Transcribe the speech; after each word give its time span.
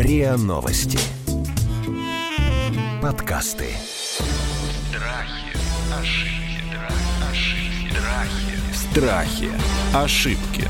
РИА 0.00 0.38
Новости. 0.38 0.98
Подкасты. 3.02 3.66
Страхи, 4.88 5.52
ошибки, 5.92 6.64
страхи, 7.92 8.62
Страхи. 8.72 9.50
Ошибки. 9.94 10.64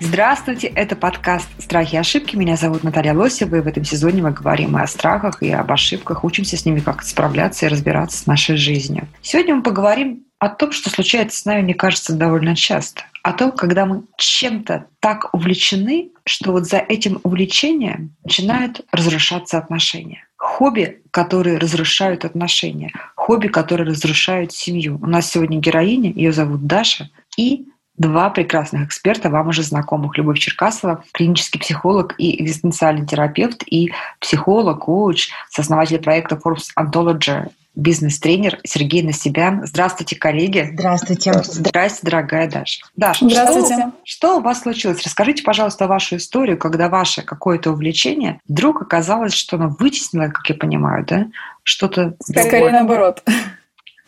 Здравствуйте, 0.00 0.68
это 0.68 0.96
подкаст 0.96 1.48
«Страхи 1.58 1.96
и 1.96 1.98
ошибки». 1.98 2.36
Меня 2.36 2.56
зовут 2.56 2.84
Наталья 2.84 3.12
Лосева, 3.12 3.56
и 3.56 3.60
в 3.60 3.66
этом 3.66 3.84
сезоне 3.84 4.22
мы 4.22 4.30
говорим 4.30 4.78
и 4.78 4.80
о 4.80 4.86
страхах, 4.86 5.42
и 5.42 5.50
об 5.50 5.70
ошибках, 5.70 6.24
учимся 6.24 6.56
с 6.56 6.64
ними 6.64 6.80
как 6.80 7.02
справляться 7.02 7.66
и 7.66 7.68
разбираться 7.68 8.16
с 8.16 8.26
нашей 8.26 8.56
жизнью. 8.56 9.08
Сегодня 9.20 9.56
мы 9.56 9.62
поговорим 9.62 10.24
о 10.44 10.50
том, 10.50 10.72
что 10.72 10.90
случается 10.90 11.40
с 11.40 11.44
нами, 11.46 11.62
мне 11.62 11.74
кажется, 11.74 12.14
довольно 12.14 12.54
часто. 12.54 13.04
О 13.22 13.32
том, 13.32 13.52
когда 13.52 13.86
мы 13.86 14.02
чем-то 14.18 14.86
так 15.00 15.32
увлечены, 15.32 16.10
что 16.26 16.52
вот 16.52 16.66
за 16.66 16.76
этим 16.76 17.18
увлечением 17.22 18.14
начинают 18.22 18.82
разрушаться 18.92 19.56
отношения. 19.56 20.26
Хобби, 20.36 21.00
которые 21.10 21.56
разрушают 21.56 22.26
отношения. 22.26 22.92
Хобби, 23.14 23.48
которые 23.48 23.88
разрушают 23.88 24.52
семью. 24.52 24.98
У 25.02 25.06
нас 25.06 25.30
сегодня 25.30 25.58
героиня, 25.58 26.12
ее 26.12 26.32
зовут 26.32 26.66
Даша, 26.66 27.08
и 27.38 27.64
два 27.96 28.28
прекрасных 28.28 28.88
эксперта, 28.88 29.30
вам 29.30 29.48
уже 29.48 29.62
знакомых. 29.62 30.18
Любовь 30.18 30.38
Черкасова, 30.38 31.04
клинический 31.12 31.60
психолог 31.60 32.14
и 32.18 32.42
экзистенциальный 32.42 33.06
терапевт, 33.06 33.62
и 33.66 33.92
психолог, 34.20 34.80
коуч, 34.84 35.30
сооснователь 35.48 36.00
проекта 36.00 36.34
Forbes 36.34 36.68
Anthology, 36.78 37.50
бизнес-тренер 37.74 38.60
Сергей 38.64 39.02
Насибян. 39.02 39.66
Здравствуйте, 39.66 40.16
коллеги. 40.16 40.70
Здравствуйте. 40.74 41.32
Здравствуйте, 41.42 42.00
дорогая 42.02 42.48
Даша. 42.50 42.80
Даша, 42.96 43.28
Здравствуйте. 43.28 43.74
Что, 43.74 43.92
что 44.04 44.36
у 44.38 44.40
вас 44.40 44.62
случилось? 44.62 45.02
Расскажите, 45.02 45.42
пожалуйста, 45.42 45.86
вашу 45.86 46.16
историю, 46.16 46.56
когда 46.58 46.88
ваше 46.88 47.22
какое-то 47.22 47.72
увлечение 47.72 48.40
вдруг 48.48 48.82
оказалось, 48.82 49.32
что 49.34 49.56
оно 49.56 49.74
вытеснило, 49.78 50.28
как 50.28 50.48
я 50.48 50.54
понимаю, 50.54 51.04
да, 51.06 51.26
что-то 51.62 52.14
Скорее 52.22 52.50
другое. 52.50 52.72
наоборот. 52.72 53.22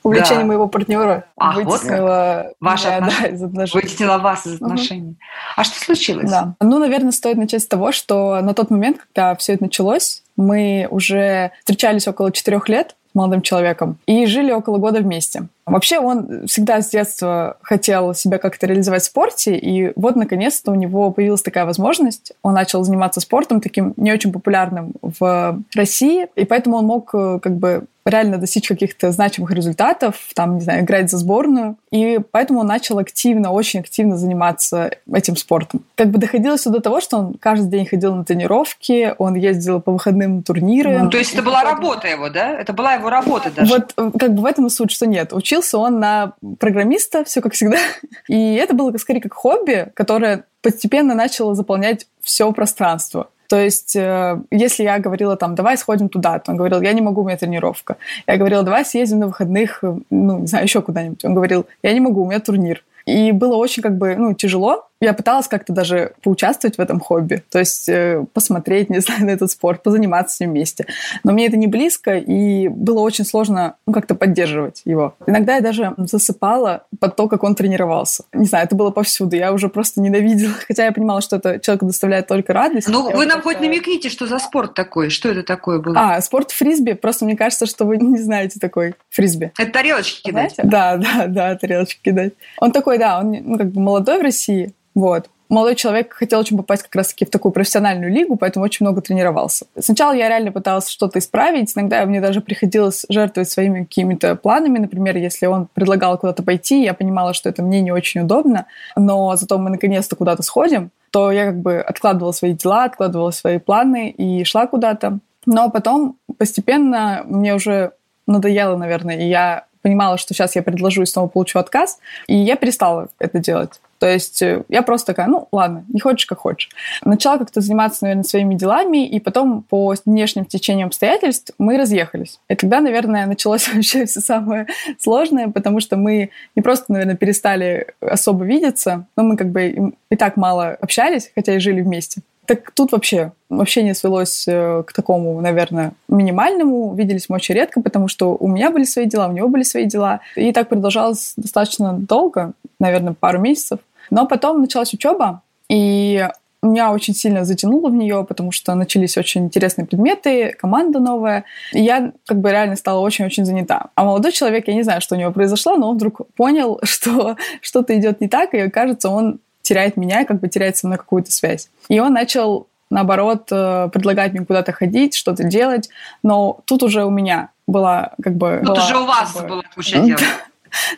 Увлечение 0.03 0.43
Да. 0.43 0.47
моего 0.47 0.69
партнера 0.69 1.25
А, 1.37 1.59
вот 1.59 1.65
вытеснило 1.65 2.53
Ваши 2.61 2.87
меня, 2.87 2.99
отнош- 2.99 3.21
да, 3.23 3.27
из 3.27 3.43
отношений. 3.43 3.83
Вытеснило 3.83 4.19
вас 4.19 4.47
из 4.47 4.55
отношений. 4.55 5.17
А 5.57 5.65
что 5.65 5.85
случилось? 5.85 6.31
Да. 6.31 6.55
Ну, 6.61 6.79
наверное, 6.79 7.11
стоит 7.11 7.37
начать 7.37 7.63
с 7.63 7.67
того, 7.67 7.91
что 7.91 8.41
на 8.41 8.55
тот 8.55 8.71
момент, 8.71 8.99
когда 8.99 9.35
все 9.35 9.55
это 9.55 9.65
началось, 9.65 10.23
мы 10.37 10.87
уже 10.93 11.51
встречались 11.61 12.07
около 12.07 12.31
четырех 12.31 12.69
лет 12.69 12.95
молодым 13.17 13.43
человеком 13.43 13.99
и 14.07 14.27
жили 14.27 14.53
около 14.53 14.79
года 14.79 15.01
вместе. 15.01 15.49
Вообще 15.67 15.99
он 15.99 16.47
всегда 16.47 16.81
с 16.81 16.91
детства 16.91 17.59
хотел 17.61 18.15
себя 18.15 18.39
как-то 18.39 18.67
реализовать 18.67 19.03
в 19.03 19.07
спорте, 19.07 19.57
и 19.57 19.93
вот 19.97 20.15
наконец-то 20.15 20.71
у 20.71 20.77
него 20.77 21.11
появилась 21.11 21.43
такая 21.43 21.65
возможность. 21.65 22.33
Он 22.43 22.55
начал 22.55 22.85
заниматься 22.85 23.21
спортом, 23.21 23.61
таким 23.61 23.93
не 23.97 24.13
очень 24.13 24.33
популярным 24.33 24.93
в 25.03 25.61
России, 25.75 26.29
и 26.37 26.45
поэтому 26.45 26.77
он 26.77 26.87
мог 26.87 27.11
э, 27.15 27.41
как 27.43 27.57
бы 27.57 27.87
реально 28.07 28.39
достичь 28.39 28.69
каких-то 28.69 29.11
значимых 29.11 29.51
результатов, 29.51 30.17
там, 30.35 30.57
не 30.57 30.61
знаю, 30.61 30.85
играть 30.85 31.11
за 31.11 31.19
сборную. 31.19 31.77
И 31.91 32.21
поэтому 32.31 32.61
он 32.61 32.67
начал 32.67 32.99
активно, 32.99 33.51
очень 33.51 33.81
активно 33.81 34.17
заниматься 34.17 34.91
этим 35.13 35.37
спортом. 35.37 35.83
Как 35.97 36.11
бы 36.11 36.19
доходило 36.19 36.57
все 36.57 36.71
до 36.71 36.81
того, 36.81 37.01
что 37.01 37.19
он 37.19 37.35
каждый 37.35 37.69
день 37.69 37.87
ходил 37.87 38.15
на 38.15 38.25
тренировки, 38.25 39.15
он 39.19 39.35
ездил 39.35 39.81
по 39.81 39.93
выходным 39.93 40.37
на 40.37 40.43
турниры. 40.43 40.99
Ну, 40.99 41.11
то 41.11 41.19
есть 41.19 41.35
это 41.35 41.43
была 41.43 41.63
работа 41.63 42.09
его, 42.09 42.31
да? 42.31 42.53
Это 42.53 42.73
была 42.73 42.95
его 42.95 43.11
работа 43.11 43.51
даже. 43.51 43.73
Вот 43.73 43.93
э, 43.97 44.11
как 44.19 44.35
бы 44.35 44.43
в 44.43 44.47
этом 44.47 44.67
и 44.67 44.71
суть, 44.71 44.93
что 44.93 45.07
нет. 45.07 45.33
Учился 45.57 45.79
он 45.79 46.01
на 46.01 46.35
программиста, 46.61 47.25
все 47.25 47.41
как 47.41 47.55
всегда. 47.55 47.79
И 48.29 48.57
это 48.57 48.75
было 48.75 48.95
скорее 48.99 49.23
как 49.23 49.33
хобби, 49.33 49.91
которое 49.95 50.45
постепенно 50.61 51.15
начало 51.15 51.55
заполнять 51.55 52.07
все 52.21 52.53
пространство. 52.53 53.31
То 53.49 53.59
есть, 53.59 53.97
э, 53.97 54.39
если 54.51 54.83
я 54.83 54.99
говорила 54.99 55.35
там, 55.37 55.55
давай 55.55 55.79
сходим 55.79 56.11
туда, 56.11 56.39
то 56.41 56.51
он 56.51 56.59
говорил, 56.59 56.83
я 56.83 56.93
не 56.93 57.01
могу, 57.01 57.23
у 57.23 57.25
меня 57.25 57.39
тренировка. 57.39 57.97
Я 58.27 58.37
говорила, 58.37 58.65
давай 58.65 58.85
съездим 58.85 59.21
на 59.21 59.29
выходных, 59.29 59.83
э, 59.83 59.97
ну, 60.11 60.41
не 60.41 60.47
знаю, 60.47 60.65
еще 60.65 60.83
куда-нибудь. 60.83 61.25
Он 61.25 61.33
говорил, 61.33 61.65
я 61.83 61.95
не 61.95 62.01
могу, 62.01 62.23
у 62.23 62.27
меня 62.29 62.41
турнир. 62.41 62.85
И 63.07 63.33
было 63.33 63.57
очень 63.57 63.83
как 63.83 63.97
бы, 63.97 64.15
ну, 64.17 64.35
тяжело. 64.35 64.89
Я 65.01 65.13
пыталась 65.13 65.47
как-то 65.47 65.73
даже 65.73 66.13
поучаствовать 66.23 66.77
в 66.77 66.81
этом 66.81 67.01
хобби, 67.01 67.45
то 67.51 67.59
есть 67.59 67.89
э, 67.89 68.25
посмотреть, 68.33 68.91
не 68.91 69.01
знаю, 69.01 69.27
на 69.27 69.31
этот 69.31 69.51
спорт, 69.51 69.83
позаниматься 69.83 70.37
с 70.37 70.41
ним 70.41 70.51
вместе. 70.51 70.87
Но 71.23 71.33
мне 71.33 71.47
это 71.47 71.57
не 71.57 71.67
близко, 71.67 72.17
и 72.17 72.69
было 72.69 73.01
очень 73.01 73.25
сложно 73.25 73.77
ну, 73.87 73.93
как-то 73.93 74.15
поддерживать 74.15 74.83
его. 74.85 75.15
Иногда 75.27 75.57
я 75.57 75.61
даже 75.61 75.95
засыпала 75.99 76.85
под 76.99 77.17
то, 77.17 77.29
как 77.29 77.43
он 77.45 77.55
тренировался. 77.55 78.25
Не 78.33 78.47
знаю, 78.47 78.65
это 78.65 78.75
было 78.75 78.91
повсюду. 78.91 79.37
Я 79.37 79.53
уже 79.53 79.69
просто 79.69 80.01
ненавидела, 80.01 80.55
хотя 80.67 80.87
я 80.87 80.93
понимала, 80.93 81.21
что 81.21 81.37
это 81.37 81.59
человеку 81.61 81.87
доставляет 81.87 82.27
только 82.27 82.53
радость. 82.53 82.89
Ну, 82.89 83.11
вы 83.11 83.27
нам 83.27 83.43
хоть 83.43 83.61
намекните, 83.61 84.09
что 84.09 84.27
за 84.27 84.39
спорт 84.39 84.75
такой? 84.75 85.11
Что 85.11 85.29
это 85.29 85.43
такое 85.43 85.79
было? 85.79 85.95
А, 85.99 86.21
спорт 86.23 86.51
фрисби. 86.53 86.93
Просто 86.93 87.25
мне 87.27 87.37
кажется, 87.37 87.67
что 87.67 87.85
вы 87.85 87.97
не 88.01 88.19
знаете 88.19 88.59
такой 88.59 88.95
фрисби. 89.11 89.53
Это 89.59 89.73
тарелочки 89.73 90.23
кидать? 90.23 90.55
Знаете? 90.55 90.71
Да, 90.71 90.97
да, 90.97 91.27
да, 91.27 91.57
тарелочки 91.57 92.01
кидать. 92.03 92.33
Он 92.59 92.73
такой, 92.73 92.99
да, 92.99 93.21
он 93.21 93.33
ну, 93.33 93.59
как 93.59 93.71
бы 93.71 93.81
молодой 93.81 94.19
в 94.19 94.23
России, 94.23 94.73
вот. 94.97 95.29
Молодой 95.49 95.77
человек 95.77 96.13
хотел 96.13 96.41
очень 96.41 96.57
попасть 96.57 96.83
как 96.83 96.97
раз-таки 96.97 97.25
в 97.25 97.31
такую 97.31 97.53
профессиональную 97.53 98.11
лигу, 98.11 98.35
поэтому 98.37 98.65
очень 98.65 98.85
много 98.85 99.01
тренировался. 99.01 99.67
Сначала 99.79 100.13
я 100.13 100.29
реально 100.29 100.51
пыталась 100.51 100.89
что-то 100.89 101.21
исправить, 101.21 101.71
иногда 101.77 102.05
мне 102.05 102.21
даже 102.21 102.41
приходилось 102.41 103.05
жертвовать 103.09 103.49
своими 103.49 103.85
какими-то 103.85 104.35
планами. 104.35 104.79
Например, 104.79 105.17
если 105.17 105.47
он 105.47 105.69
предлагал 105.73 106.19
куда-то 106.19 106.43
пойти, 106.43 106.83
я 106.83 106.95
понимала, 106.95 107.35
что 107.35 107.49
это 107.49 107.63
мне 107.63 107.81
не 107.83 107.93
очень 107.93 108.23
удобно, 108.23 108.67
но 108.97 109.37
зато 109.37 109.59
мы 109.59 109.71
наконец-то 109.71 110.17
куда-то 110.17 110.43
сходим, 110.43 110.91
то 111.11 111.31
я 111.31 111.45
как 111.45 111.59
бы 111.59 111.79
откладывала 111.79 112.33
свои 112.33 112.55
дела, 112.55 112.85
откладывала 112.85 113.31
свои 113.31 113.59
планы 113.59 114.09
и 114.11 114.43
шла 114.45 114.67
куда-то. 114.67 115.19
Но 115.45 115.71
потом 115.71 116.17
постепенно 116.39 117.23
мне 117.27 117.55
уже 117.55 117.93
надоело, 118.27 118.77
наверное, 118.77 119.19
и 119.19 119.29
я 119.29 119.67
понимала, 119.83 120.19
что 120.19 120.35
сейчас 120.35 120.57
я 120.57 120.63
предложу 120.65 121.03
и 121.03 121.07
снова 121.07 121.29
получу 121.29 121.61
отказ, 121.61 122.01
и 122.27 122.35
я 122.35 122.57
перестала 122.57 123.09
это 123.21 123.39
делать. 123.39 123.81
То 123.99 124.07
есть 124.07 124.43
э, 124.43 124.63
я 124.69 124.83
просто 124.83 125.09
такая, 125.09 125.27
ну 125.27 125.49
ладно, 125.53 125.85
не 125.89 126.01
хочешь, 126.01 126.27
как 126.27 126.39
хочешь. 126.39 126.71
Начала 127.05 127.39
как-то 127.39 127.61
заниматься, 127.61 128.05
наверное, 128.05 128.25
своими 128.25 128.55
делами, 128.55 129.07
и 129.07 129.21
потом 129.21 129.63
по 129.63 129.95
внешним 130.05 130.45
течениям 130.45 130.89
обстоятельств 130.89 131.53
мы 131.59 131.79
разъехались. 131.79 132.41
И 132.49 132.55
тогда, 132.55 132.81
наверное, 132.81 133.27
началось 133.27 133.69
вообще 133.75 134.07
все 134.07 134.21
самое 134.21 134.67
сложное, 134.99 135.49
потому 135.49 135.81
что 135.81 135.97
мы 135.97 136.31
не 136.55 136.63
просто, 136.63 136.93
наверное, 136.93 137.17
перестали 137.17 137.89
особо 138.01 138.45
видеться, 138.45 139.07
но 139.17 139.23
мы 139.23 139.37
как 139.37 139.51
бы 139.51 139.95
и- 140.11 140.17
так 140.17 140.37
мало 140.37 140.71
общались, 140.71 141.31
хотя 141.35 141.55
и 141.55 141.59
жили 141.59 141.83
вместе. 141.83 142.23
Так 142.47 142.71
тут 142.71 142.93
вообще 142.93 143.33
общение 143.51 143.95
свелось 143.95 144.47
э, 144.47 144.85
к 144.87 144.93
такому, 144.93 145.41
наверное, 145.41 145.93
минимальному. 146.09 146.95
Виделись 146.95 147.29
мы 147.29 147.37
очень 147.37 147.57
редко, 147.57 147.81
потому 147.83 148.07
что 148.09 148.37
у 148.39 148.47
меня 148.47 148.71
были 148.71 148.85
свои 148.85 149.07
дела, 149.07 149.29
у 149.29 149.33
него 149.33 149.49
были 149.49 149.65
свои 149.65 149.85
дела. 149.87 150.21
И 150.37 150.53
так 150.53 150.69
продолжалось 150.69 151.35
достаточно 151.37 151.93
долго, 151.93 152.53
наверное, 152.79 153.15
пару 153.15 153.41
месяцев. 153.41 153.81
Но 154.11 154.27
потом 154.27 154.61
началась 154.61 154.93
учеба, 154.95 155.43
и 155.69 156.29
меня 156.63 156.93
очень 156.93 157.15
сильно 157.15 157.45
затянуло 157.45 157.89
в 157.89 157.95
нее, 157.95 158.25
потому 158.25 158.53
что 158.53 158.75
начались 158.75 159.17
очень 159.17 159.45
интересные 159.45 159.87
предметы, 159.87 160.55
команда 160.59 160.99
новая. 160.99 161.45
И 161.73 161.81
я 161.81 162.13
как 162.27 162.41
бы 162.41 162.51
реально 162.51 162.77
стала 162.77 163.01
очень-очень 163.01 163.45
занята. 163.45 163.87
А 163.95 164.05
молодой 164.05 164.33
человек, 164.33 164.69
я 164.69 164.75
не 164.75 164.83
знаю, 164.83 165.01
что 165.01 165.15
у 165.15 165.19
него 165.19 165.33
произошло, 165.33 165.77
но 165.77 165.91
он 165.91 165.97
вдруг 165.97 166.23
понял, 166.37 166.81
что 166.83 167.37
что-то 167.61 167.97
идет 167.97 168.21
не 168.21 168.29
так, 168.29 168.55
и 168.55 168.69
кажется, 168.69 169.09
он 169.09 169.39
теряет 169.63 169.97
меня, 169.97 170.25
как 170.25 170.41
бы 170.41 170.49
теряет 170.49 170.77
со 170.77 170.87
мной 170.87 170.99
какую-то 170.99 171.33
связь. 171.33 171.71
И 171.89 171.99
он 171.99 172.13
начал, 172.13 172.69
наоборот, 172.89 173.49
э, 173.51 173.89
предлагать 173.93 174.33
мне 174.33 174.45
куда-то 174.45 174.73
ходить, 174.73 175.15
что-то 175.15 175.43
делать. 175.45 175.89
Но 176.23 176.61
тут 176.67 176.85
уже 176.85 177.05
у 177.05 177.11
меня 177.11 177.51
была 177.67 178.13
как 178.23 178.37
бы... 178.37 178.63
Тут 178.65 178.77
была, 178.77 178.85
уже 178.85 178.97
у 178.97 179.07
вас 179.07 179.33
как 179.33 179.43
бы, 179.43 179.49
была 179.49 179.63
куча 179.75 179.99
дел. 179.99 180.19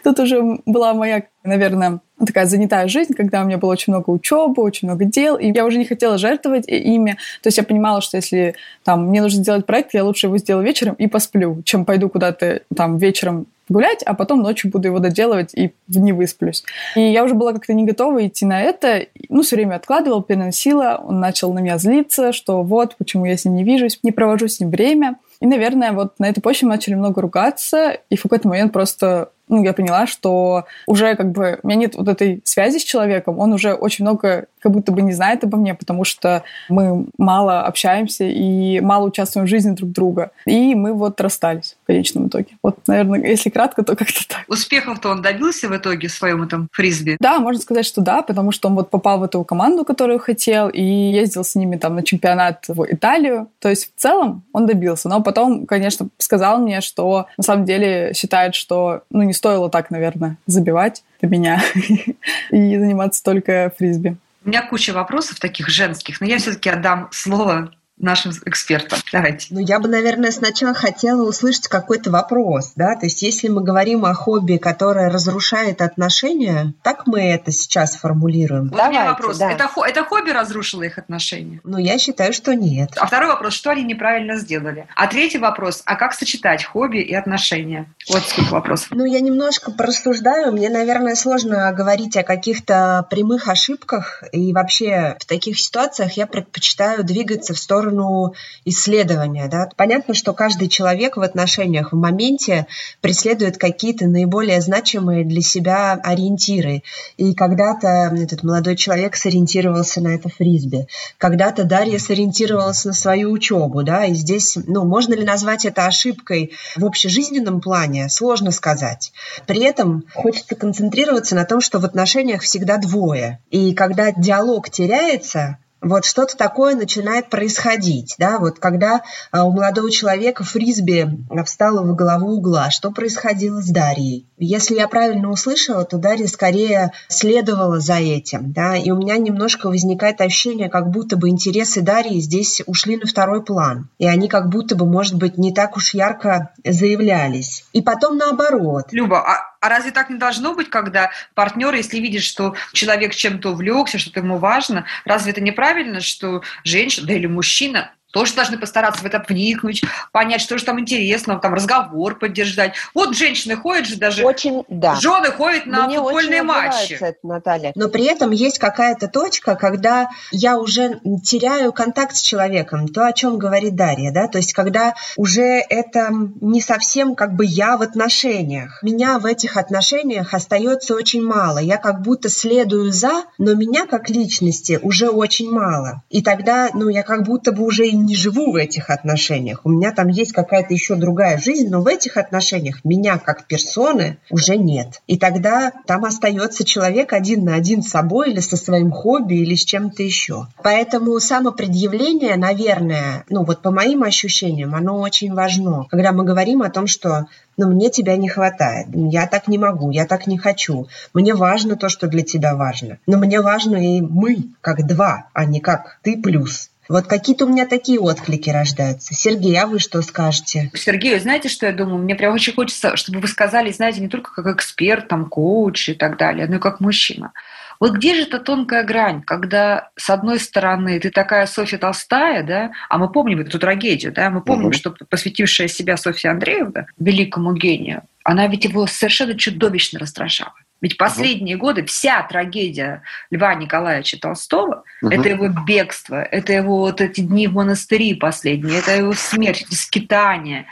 Тут 0.05 0.19
уже 0.21 0.59
была 0.67 0.95
моя, 0.95 1.25
наверное, 1.45 2.01
такая 2.25 2.47
занятая 2.47 2.89
жизнь, 2.89 3.15
когда 3.15 3.43
у 3.43 3.45
меня 3.45 3.59
было 3.59 3.71
очень 3.71 3.93
много 3.93 4.11
учебы, 4.11 4.63
очень 4.63 4.89
много 4.89 5.05
дел, 5.05 5.37
и 5.37 5.53
я 5.53 5.65
уже 5.65 5.79
не 5.79 5.85
хотела 5.85 6.19
жертвовать 6.19 6.69
ими. 6.69 7.13
То 7.43 7.49
есть 7.49 7.59
я 7.59 7.65
понимала, 7.65 8.01
что 8.01 8.17
если 8.17 8.55
там 8.85 9.09
мне 9.09 9.23
нужно 9.23 9.43
сделать 9.43 9.67
проект, 9.67 9.95
я 9.95 10.05
лучше 10.05 10.27
его 10.27 10.39
сделаю 10.39 10.65
вечером 10.65 10.95
и 10.95 11.07
посплю, 11.07 11.63
чем 11.65 11.85
пойду 11.85 12.09
куда-то 12.09 12.63
там 12.75 12.99
вечером 12.99 13.47
гулять, 13.69 14.03
а 14.03 14.15
потом 14.15 14.41
ночью 14.41 14.71
буду 14.71 14.89
его 14.89 14.99
доделывать 14.99 15.55
и 15.55 15.73
не 15.89 16.13
высплюсь. 16.13 16.65
И 16.97 17.01
я 17.01 17.25
уже 17.25 17.35
была 17.35 17.53
как-то 17.53 17.75
не 17.75 17.85
готова 17.85 18.27
идти 18.27 18.47
на 18.47 18.63
это. 18.63 19.07
Ну, 19.29 19.43
все 19.43 19.57
время 19.57 19.77
откладывала, 19.77 20.23
переносила. 20.23 21.03
Он 21.07 21.21
начал 21.21 21.53
на 21.53 21.59
меня 21.59 21.79
злиться, 21.79 22.33
что 22.33 22.63
вот, 22.63 22.97
почему 22.97 23.27
я 23.27 23.37
с 23.37 23.45
ним 23.45 23.57
не 23.57 23.65
вижусь, 23.65 24.01
не 24.03 24.11
провожу 24.11 24.49
с 24.49 24.61
ним 24.61 24.71
время. 24.71 25.17
И, 25.41 25.47
наверное, 25.47 25.93
вот 25.93 26.19
на 26.19 26.29
этой 26.29 26.41
почве 26.41 26.67
мы 26.67 26.75
начали 26.75 26.95
много 26.95 27.21
ругаться, 27.21 27.99
и 28.11 28.17
в 28.17 28.23
какой-то 28.23 28.49
момент 28.49 28.73
просто 28.73 29.31
ну, 29.49 29.63
я 29.63 29.73
поняла, 29.73 30.07
что 30.07 30.65
уже 30.87 31.15
как 31.17 31.33
бы 31.33 31.59
у 31.63 31.67
меня 31.67 31.81
нет 31.81 31.95
вот 31.95 32.09
этой 32.09 32.41
связи 32.45 32.79
с 32.79 32.85
человеком, 32.85 33.39
он 33.39 33.53
уже 33.53 33.75
очень 33.75 34.05
много 34.05 34.47
как 34.61 34.73
будто 34.73 34.93
бы 34.93 35.03
не 35.03 35.13
знает 35.13 35.45
обо 35.45 35.57
мне, 35.57 35.75
потому 35.75 36.05
что 36.05 36.43
мы 36.69 37.07
мало 37.17 37.63
общаемся 37.63 38.25
и 38.25 38.81
мало 38.81 39.07
участвуем 39.07 39.47
в 39.47 39.51
жизни 39.51 39.75
друг 39.75 39.91
друга. 39.93 40.31
И 40.47 40.75
мы 40.75 40.93
вот 40.93 41.21
расстались 41.21 41.77
в 41.83 41.87
конечном 41.87 42.29
итоге. 42.29 42.49
Вот, 42.63 42.77
наверное, 42.87 43.21
если 43.21 43.51
кратко, 43.51 43.83
то 43.83 43.97
как-то 43.97 44.27
так. 44.27 44.45
Успехов-то 44.49 45.11
он 45.11 45.23
добился 45.23 45.69
в 45.69 45.77
итоге 45.77 46.09
в 46.09 46.13
своем 46.13 46.43
этом 46.43 46.69
фрисби? 46.73 47.17
Да, 47.21 47.39
можно 47.39 47.61
сказать, 47.61 47.87
что 47.87 48.01
да, 48.01 48.23
потому 48.23 48.53
что 48.53 48.69
он 48.69 48.75
вот 48.75 48.91
попал 48.91 49.21
в 49.21 49.23
эту 49.23 49.45
команду, 49.45 49.85
которую 49.85 50.19
хотел, 50.19 50.69
и 50.69 50.83
ездил 50.83 51.45
с 51.45 51.55
ними 51.55 51.77
там 51.77 51.95
на 51.95 52.03
чемпионат 52.03 52.65
в 52.69 52.85
Италию. 52.85 53.49
То 53.61 53.69
есть 53.69 53.93
в 53.95 54.01
целом 54.01 54.43
он 54.53 54.67
добился. 54.67 55.09
Но 55.09 55.23
потом, 55.23 55.67
конечно, 55.67 56.09
сказал 56.19 56.59
мне, 56.59 56.81
что 56.81 57.27
на 57.37 57.45
самом 57.45 57.65
деле 57.65 58.13
считает, 58.15 58.55
что 58.55 59.03
ну, 59.11 59.23
не 59.23 59.33
стоило 59.39 59.71
так, 59.71 59.91
наверное, 59.91 60.37
забивать 60.47 61.03
до 61.23 61.29
меня 61.29 61.63
и 62.51 62.79
заниматься 62.79 63.23
только 63.23 63.73
фрисби. 63.79 64.17
У 64.45 64.49
меня 64.49 64.63
куча 64.63 64.93
вопросов 64.93 65.41
таких 65.41 65.69
женских, 65.69 66.21
но 66.21 66.27
я 66.27 66.39
все-таки 66.39 66.69
отдам 66.69 67.09
слово 67.13 67.73
нашим 67.99 68.33
экспертам. 68.45 68.99
Давайте. 69.13 69.49
Ну, 69.51 69.61
я 69.61 69.81
бы, 69.81 69.89
наверное, 69.89 70.31
сначала 70.31 70.75
хотела 70.75 71.29
услышать 71.29 71.69
какой-то 71.69 72.11
вопрос, 72.11 72.73
да, 72.77 72.95
то 72.95 73.07
есть 73.07 73.23
если 73.23 73.49
мы 73.49 73.63
говорим 73.63 74.05
о 74.05 74.15
хобби, 74.15 74.57
которое 74.57 75.11
разрушает 75.11 75.83
отношения, 75.83 76.75
так 76.83 77.07
мы 77.07 77.21
это 77.21 77.53
сейчас 77.53 77.97
формулируем. 77.97 78.69
Вот 78.69 78.77
Давайте, 78.77 78.99
у 78.99 79.01
меня 79.01 79.11
вопрос. 79.11 79.39
Да. 79.39 79.51
Это, 79.51 79.69
это 79.87 80.05
хобби 80.05 80.31
разрушило 80.31 80.83
их 80.83 80.99
отношения? 80.99 81.61
Ну, 81.65 81.79
я 81.79 81.99
считаю, 81.99 82.33
что 82.33 82.55
нет. 82.55 82.91
А 82.97 83.07
второй 83.07 83.29
вопрос, 83.29 83.55
что 83.55 83.71
они 83.71 83.83
неправильно 83.83 84.37
сделали? 84.37 84.87
А 84.95 85.07
третий 85.07 85.39
вопрос, 85.39 85.83
а 85.85 85.97
как 85.97 86.13
сочетать 86.15 86.65
хобби 86.65 86.99
и 86.99 87.15
отношения? 87.15 87.93
Вот 88.09 88.23
сколько 88.23 88.53
вопросов. 88.53 88.89
Ну, 88.93 89.05
я 89.05 89.21
немножко 89.21 89.71
порассуждаю. 89.71 90.53
Мне, 90.53 90.69
наверное, 90.69 91.15
сложно 91.15 91.71
говорить 91.73 92.17
о 92.17 92.23
каких-то 92.23 93.07
прямых 93.11 93.49
ошибках. 93.49 94.23
И 94.33 94.53
вообще 94.53 95.17
в 95.21 95.27
таких 95.27 95.59
ситуациях 95.59 96.13
я 96.13 96.27
предпочитаю 96.27 97.05
двигаться 97.05 97.55
в 97.55 97.59
сторону 97.59 97.88
сторону 97.89 98.35
исследования. 98.65 99.49
Да? 99.49 99.69
Понятно, 99.77 100.15
что 100.15 100.33
каждый 100.33 100.69
человек 100.69 101.17
в 101.17 101.23
отношениях 101.23 101.93
в 101.93 101.97
моменте 101.97 102.67
преследует 103.01 103.59
какие-то 103.59 104.07
наиболее 104.07 104.61
значимые 104.61 105.25
для 105.25 105.41
себя 105.41 105.95
ориентиры. 106.03 106.83
И 107.17 107.35
когда-то 107.35 108.13
этот 108.15 108.43
молодой 108.43 108.77
человек 108.77 109.17
сориентировался 109.17 110.01
на 110.01 110.09
это 110.15 110.29
фрисби, 110.29 110.87
когда-то 111.19 111.65
Дарья 111.65 111.99
сориентировалась 111.99 112.85
на 112.85 112.93
свою 112.93 113.31
учебу. 113.31 113.83
Да? 113.83 114.05
И 114.05 114.15
здесь, 114.15 114.57
ну, 114.67 114.85
можно 114.85 115.15
ли 115.15 115.25
назвать 115.25 115.65
это 115.65 115.87
ошибкой 115.87 116.53
в 116.77 116.85
общежизненном 116.85 117.61
плане? 117.61 118.09
Сложно 118.09 118.51
сказать. 118.51 119.13
При 119.47 119.63
этом 119.63 120.05
хочется 120.15 120.55
концентрироваться 120.55 121.35
на 121.35 121.45
том, 121.45 121.61
что 121.61 121.79
в 121.79 121.85
отношениях 121.85 122.43
всегда 122.43 122.77
двое. 122.77 123.41
И 123.51 123.75
когда 123.75 124.13
диалог 124.13 124.71
теряется, 124.71 125.59
вот 125.81 126.05
что-то 126.05 126.37
такое 126.37 126.75
начинает 126.75 127.31
происходить, 127.31 128.15
да, 128.19 128.39
вот 128.39 128.59
когда 128.59 129.03
а, 129.31 129.45
у 129.45 129.53
молодого 129.53 129.91
человека 129.91 130.45
фрисби 130.45 131.09
встала 131.45 131.83
в 131.83 131.95
голову 131.95 132.33
угла, 132.33 132.71
что 132.71 132.91
происходило 132.91 133.61
с 133.61 133.69
Дарьей? 133.69 134.27
Если 134.39 134.75
я 134.75 134.89
правильно 134.89 135.31
услышала, 135.31 135.85
то 135.85 135.99
Дарья 135.99 136.27
скорее 136.27 136.93
следовала 137.09 137.81
за 137.81 137.95
этим, 137.95 138.53
да, 138.53 138.77
и 138.77 138.91
у 138.91 138.97
меня 138.97 139.17
немножко 139.19 139.69
возникает 139.69 140.21
ощущение, 140.21 140.69
как 140.69 140.91
будто 140.91 141.17
бы 141.17 141.29
интересы 141.29 141.81
Дарьи 141.81 142.21
здесь 142.21 142.63
ушли 142.67 142.97
на 142.97 143.07
второй 143.07 143.45
план, 143.45 143.89
и 143.99 144.07
они 144.07 144.29
как 144.29 144.49
будто 144.49 144.77
бы, 144.77 144.87
может 144.87 145.15
быть, 145.15 145.39
не 145.39 145.53
так 145.53 145.77
уж 145.77 145.95
ярко 145.95 146.51
заявлялись. 146.65 147.65
И 147.73 147.83
потом 147.83 148.17
наоборот. 148.17 148.87
Люба, 148.93 149.21
а 149.21 149.49
а 149.61 149.69
разве 149.69 149.91
так 149.91 150.11
не 150.11 150.17
должно 150.17 150.55
быть, 150.55 150.71
когда 150.71 151.11
партнер, 151.35 151.75
если 151.75 151.99
видит, 151.99 152.23
что 152.23 152.55
человек 152.73 153.15
чем-то 153.15 153.51
увлекся, 153.51 153.99
что-то 153.99 154.21
ему 154.21 154.39
важно, 154.39 154.87
разве 155.05 155.33
это 155.33 155.41
неправильно, 155.41 156.01
что 156.01 156.43
женщина, 156.65 157.07
да 157.07 157.15
или 157.15 157.27
мужчина 157.27 157.93
тоже 158.13 158.35
должны 158.35 158.59
постараться 158.59 159.03
в 159.03 159.07
это 159.07 159.25
вникнуть, 159.29 159.83
понять, 160.13 160.41
что 160.41 160.59
же 160.59 160.65
там 160.65 160.81
интересно, 160.81 161.39
там 161.39 161.55
разговор 161.55 162.19
поддержать. 162.19 162.75
Вот 162.95 163.17
женщины 163.17 163.57
ходят 163.57 163.87
же 163.87 163.97
даже, 163.97 164.25
очень, 164.25 164.65
да. 164.69 164.95
жены 164.97 165.31
ходят 165.31 165.67
на 165.67 165.87
Мне 165.87 165.99
футбольные 165.99 166.43
матчи. 166.43 166.95
Это, 167.01 167.19
Наталья. 167.23 167.73
Но 167.75 167.89
при 167.89 168.05
этом 168.05 168.31
есть 168.31 168.59
какая-то 168.59 169.09
точка, 169.09 169.57
когда 169.57 170.09
я 170.31 170.59
уже 170.59 171.01
теряю 171.25 171.73
контакт 171.73 172.17
с 172.17 172.21
человеком, 172.21 172.89
то, 172.89 173.07
о 173.07 173.13
чем 173.13 173.39
говорит 173.39 173.77
Дарья, 173.77 174.13
да, 174.13 174.29
то 174.29 174.39
есть 174.39 174.53
когда 174.53 174.95
уже 175.17 175.43
это 175.69 176.11
не 176.41 176.61
совсем 176.61 177.15
как 177.15 177.35
бы 177.35 177.45
я 177.45 177.77
в 177.77 177.83
отношениях. 177.83 178.83
Меня 178.83 179.19
в 179.19 179.27
этих 179.27 179.57
отношениях 179.57 180.33
остается 180.33 180.95
очень 180.95 181.23
мало. 181.23 181.59
Я 181.59 181.77
как 181.77 182.03
будто 182.03 182.29
следую 182.29 182.93
за, 182.93 183.25
но 183.37 183.55
меня 183.55 183.87
как 183.87 184.09
личности 184.09 184.79
уже 184.83 185.11
очень 185.11 185.51
мало. 185.51 186.03
И 186.09 186.23
тогда, 186.23 186.71
ну, 186.73 186.89
я 186.89 187.03
как 187.03 187.25
будто 187.25 187.53
бы 187.53 187.65
уже 187.65 187.87
и 187.87 187.98
не 188.05 188.15
живу 188.15 188.53
в 188.53 188.57
этих 188.57 188.91
отношениях. 188.91 189.61
У 189.65 189.71
меня 189.71 189.93
там 189.93 190.09
есть 190.09 190.33
какая-то 190.33 190.75
еще 190.75 190.95
другая 190.95 191.39
жизнь, 191.39 191.69
но 191.69 191.83
в 191.83 191.87
этих 191.87 192.17
отношениях 192.17 192.85
меня 192.85 193.19
как 193.19 193.47
персоны 193.47 194.19
уже 194.31 194.57
нет. 194.57 195.03
И 195.07 195.19
тогда 195.19 195.73
там 195.87 196.05
остается 196.05 196.65
человек 196.65 197.13
один 197.13 197.45
на 197.45 197.55
один 197.55 197.83
с 197.83 197.91
собой 197.91 198.31
или 198.31 198.41
со 198.41 198.57
своим 198.57 198.91
хобби 198.91 199.35
или 199.35 199.55
с 199.55 199.65
чем-то 199.65 200.03
еще. 200.03 200.47
Поэтому 200.63 201.19
самопредъявление, 201.19 202.37
наверное, 202.37 203.25
ну 203.29 203.45
вот 203.45 203.63
по 203.63 203.71
моим 203.71 204.03
ощущениям, 204.03 204.75
оно 204.75 205.01
очень 205.01 205.35
важно. 205.35 205.87
Когда 205.91 206.13
мы 206.13 206.25
говорим 206.25 206.63
о 206.63 206.71
том, 206.71 206.87
что 206.87 207.27
но 207.59 207.67
мне 207.67 207.91
тебя 207.91 208.17
не 208.17 208.29
хватает, 208.29 208.87
я 208.93 209.27
так 209.27 209.49
не 209.49 209.59
могу, 209.59 209.91
я 209.91 210.07
так 210.07 210.29
не 210.29 210.39
хочу. 210.39 210.87
Мне 211.13 211.35
важно 211.35 211.77
то, 211.77 211.89
что 211.89 212.07
для 212.07 212.23
тебя 212.23 212.55
важно. 212.55 212.99
Но 213.07 213.19
мне 213.19 213.41
важно 213.41 213.77
и 213.77 214.01
мы, 214.01 214.45
как 214.61 214.87
два, 214.87 215.27
а 215.35 215.45
не 215.45 215.61
как 215.61 215.99
ты 216.03 216.17
плюс. 216.17 216.71
Вот 216.89 217.07
какие-то 217.07 217.45
у 217.45 217.49
меня 217.49 217.67
такие 217.67 218.01
отклики 218.01 218.49
рождаются. 218.49 219.15
Сергей, 219.15 219.59
а 219.61 219.67
вы 219.67 219.79
что 219.79 220.01
скажете? 220.03 220.71
Сергей, 220.75 221.19
знаете, 221.19 221.49
что 221.49 221.67
я 221.67 221.73
думаю? 221.73 221.99
Мне 221.99 222.15
прям 222.15 222.35
очень 222.35 222.55
хочется, 222.55 222.97
чтобы 222.97 223.21
вы 223.21 223.29
сказали, 223.29 223.71
знаете, 223.71 224.01
не 224.01 224.09
только 224.09 224.33
как 224.33 224.47
эксперт, 224.57 225.09
там, 225.09 225.27
коуч 225.27 225.91
и 225.91 225.95
так 225.95 226.17
далее, 226.17 226.47
но 226.47 226.57
и 226.57 226.61
как 226.61 226.81
мужчина. 226.81 227.33
Вот 227.81 227.93
где 227.93 228.15
же 228.15 228.23
эта 228.23 228.41
тонкая 228.41 228.83
грань, 228.83 229.23
когда, 229.23 229.91
с 229.97 230.11
одной 230.11 230.41
стороны, 230.41 230.99
ты 230.99 231.11
такая 231.11 231.47
Софья 231.47 231.79
Толстая, 231.79 232.43
да, 232.43 232.73
а 232.89 232.99
мы 232.99 233.11
помним 233.11 233.41
эту 233.41 233.59
трагедию, 233.59 234.13
да, 234.13 234.31
мы 234.31 234.41
помним, 234.41 234.69
угу. 234.69 234.75
что 234.75 234.91
посвятившая 234.91 235.69
себя 235.69 235.97
Софья 235.97 236.31
Андреевна, 236.31 236.87
великому 236.99 237.55
гению, 237.55 238.03
она 238.25 238.49
ведь 238.49 238.65
его 238.65 238.87
совершенно 238.87 239.37
чудовищно 239.37 240.01
раздражала. 240.01 240.55
Ведь 240.81 240.97
последние 240.97 241.57
угу. 241.57 241.67
годы 241.67 241.85
вся 241.85 242.23
трагедия 242.23 243.03
Льва 243.31 243.55
Николаевича 243.55 244.19
Толстого 244.19 244.85
угу. 245.03 245.11
это 245.11 245.29
его 245.29 245.49
бегство, 245.67 246.23
это 246.23 246.53
его 246.53 246.79
вот 246.79 247.01
эти 247.01 247.21
дни 247.21 247.49
в 247.49 247.55
монастыре 247.55 248.15
последние, 248.17 248.79
это 248.79 248.97
его 248.97 249.13
смерть, 249.13 249.63
эти 249.63 249.75
скитания. 249.75 250.67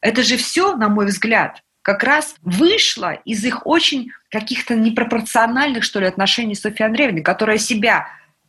Это 0.00 0.22
же 0.22 0.36
все, 0.36 0.74
на 0.76 0.88
мой 0.88 1.06
взгляд, 1.06 1.62
как 1.82 2.02
раз 2.04 2.36
вышло 2.42 3.12
из 3.24 3.44
их 3.44 3.66
очень 3.66 4.10
каких-то 4.30 4.74
непропорциональных, 4.74 5.84
что 5.84 6.00
ли, 6.00 6.06
отношений 6.06 6.54
с 6.54 6.60
Софьей 6.60 6.86
Андреевной, 6.86 7.22
которая 7.22 7.58
себя 7.58 8.08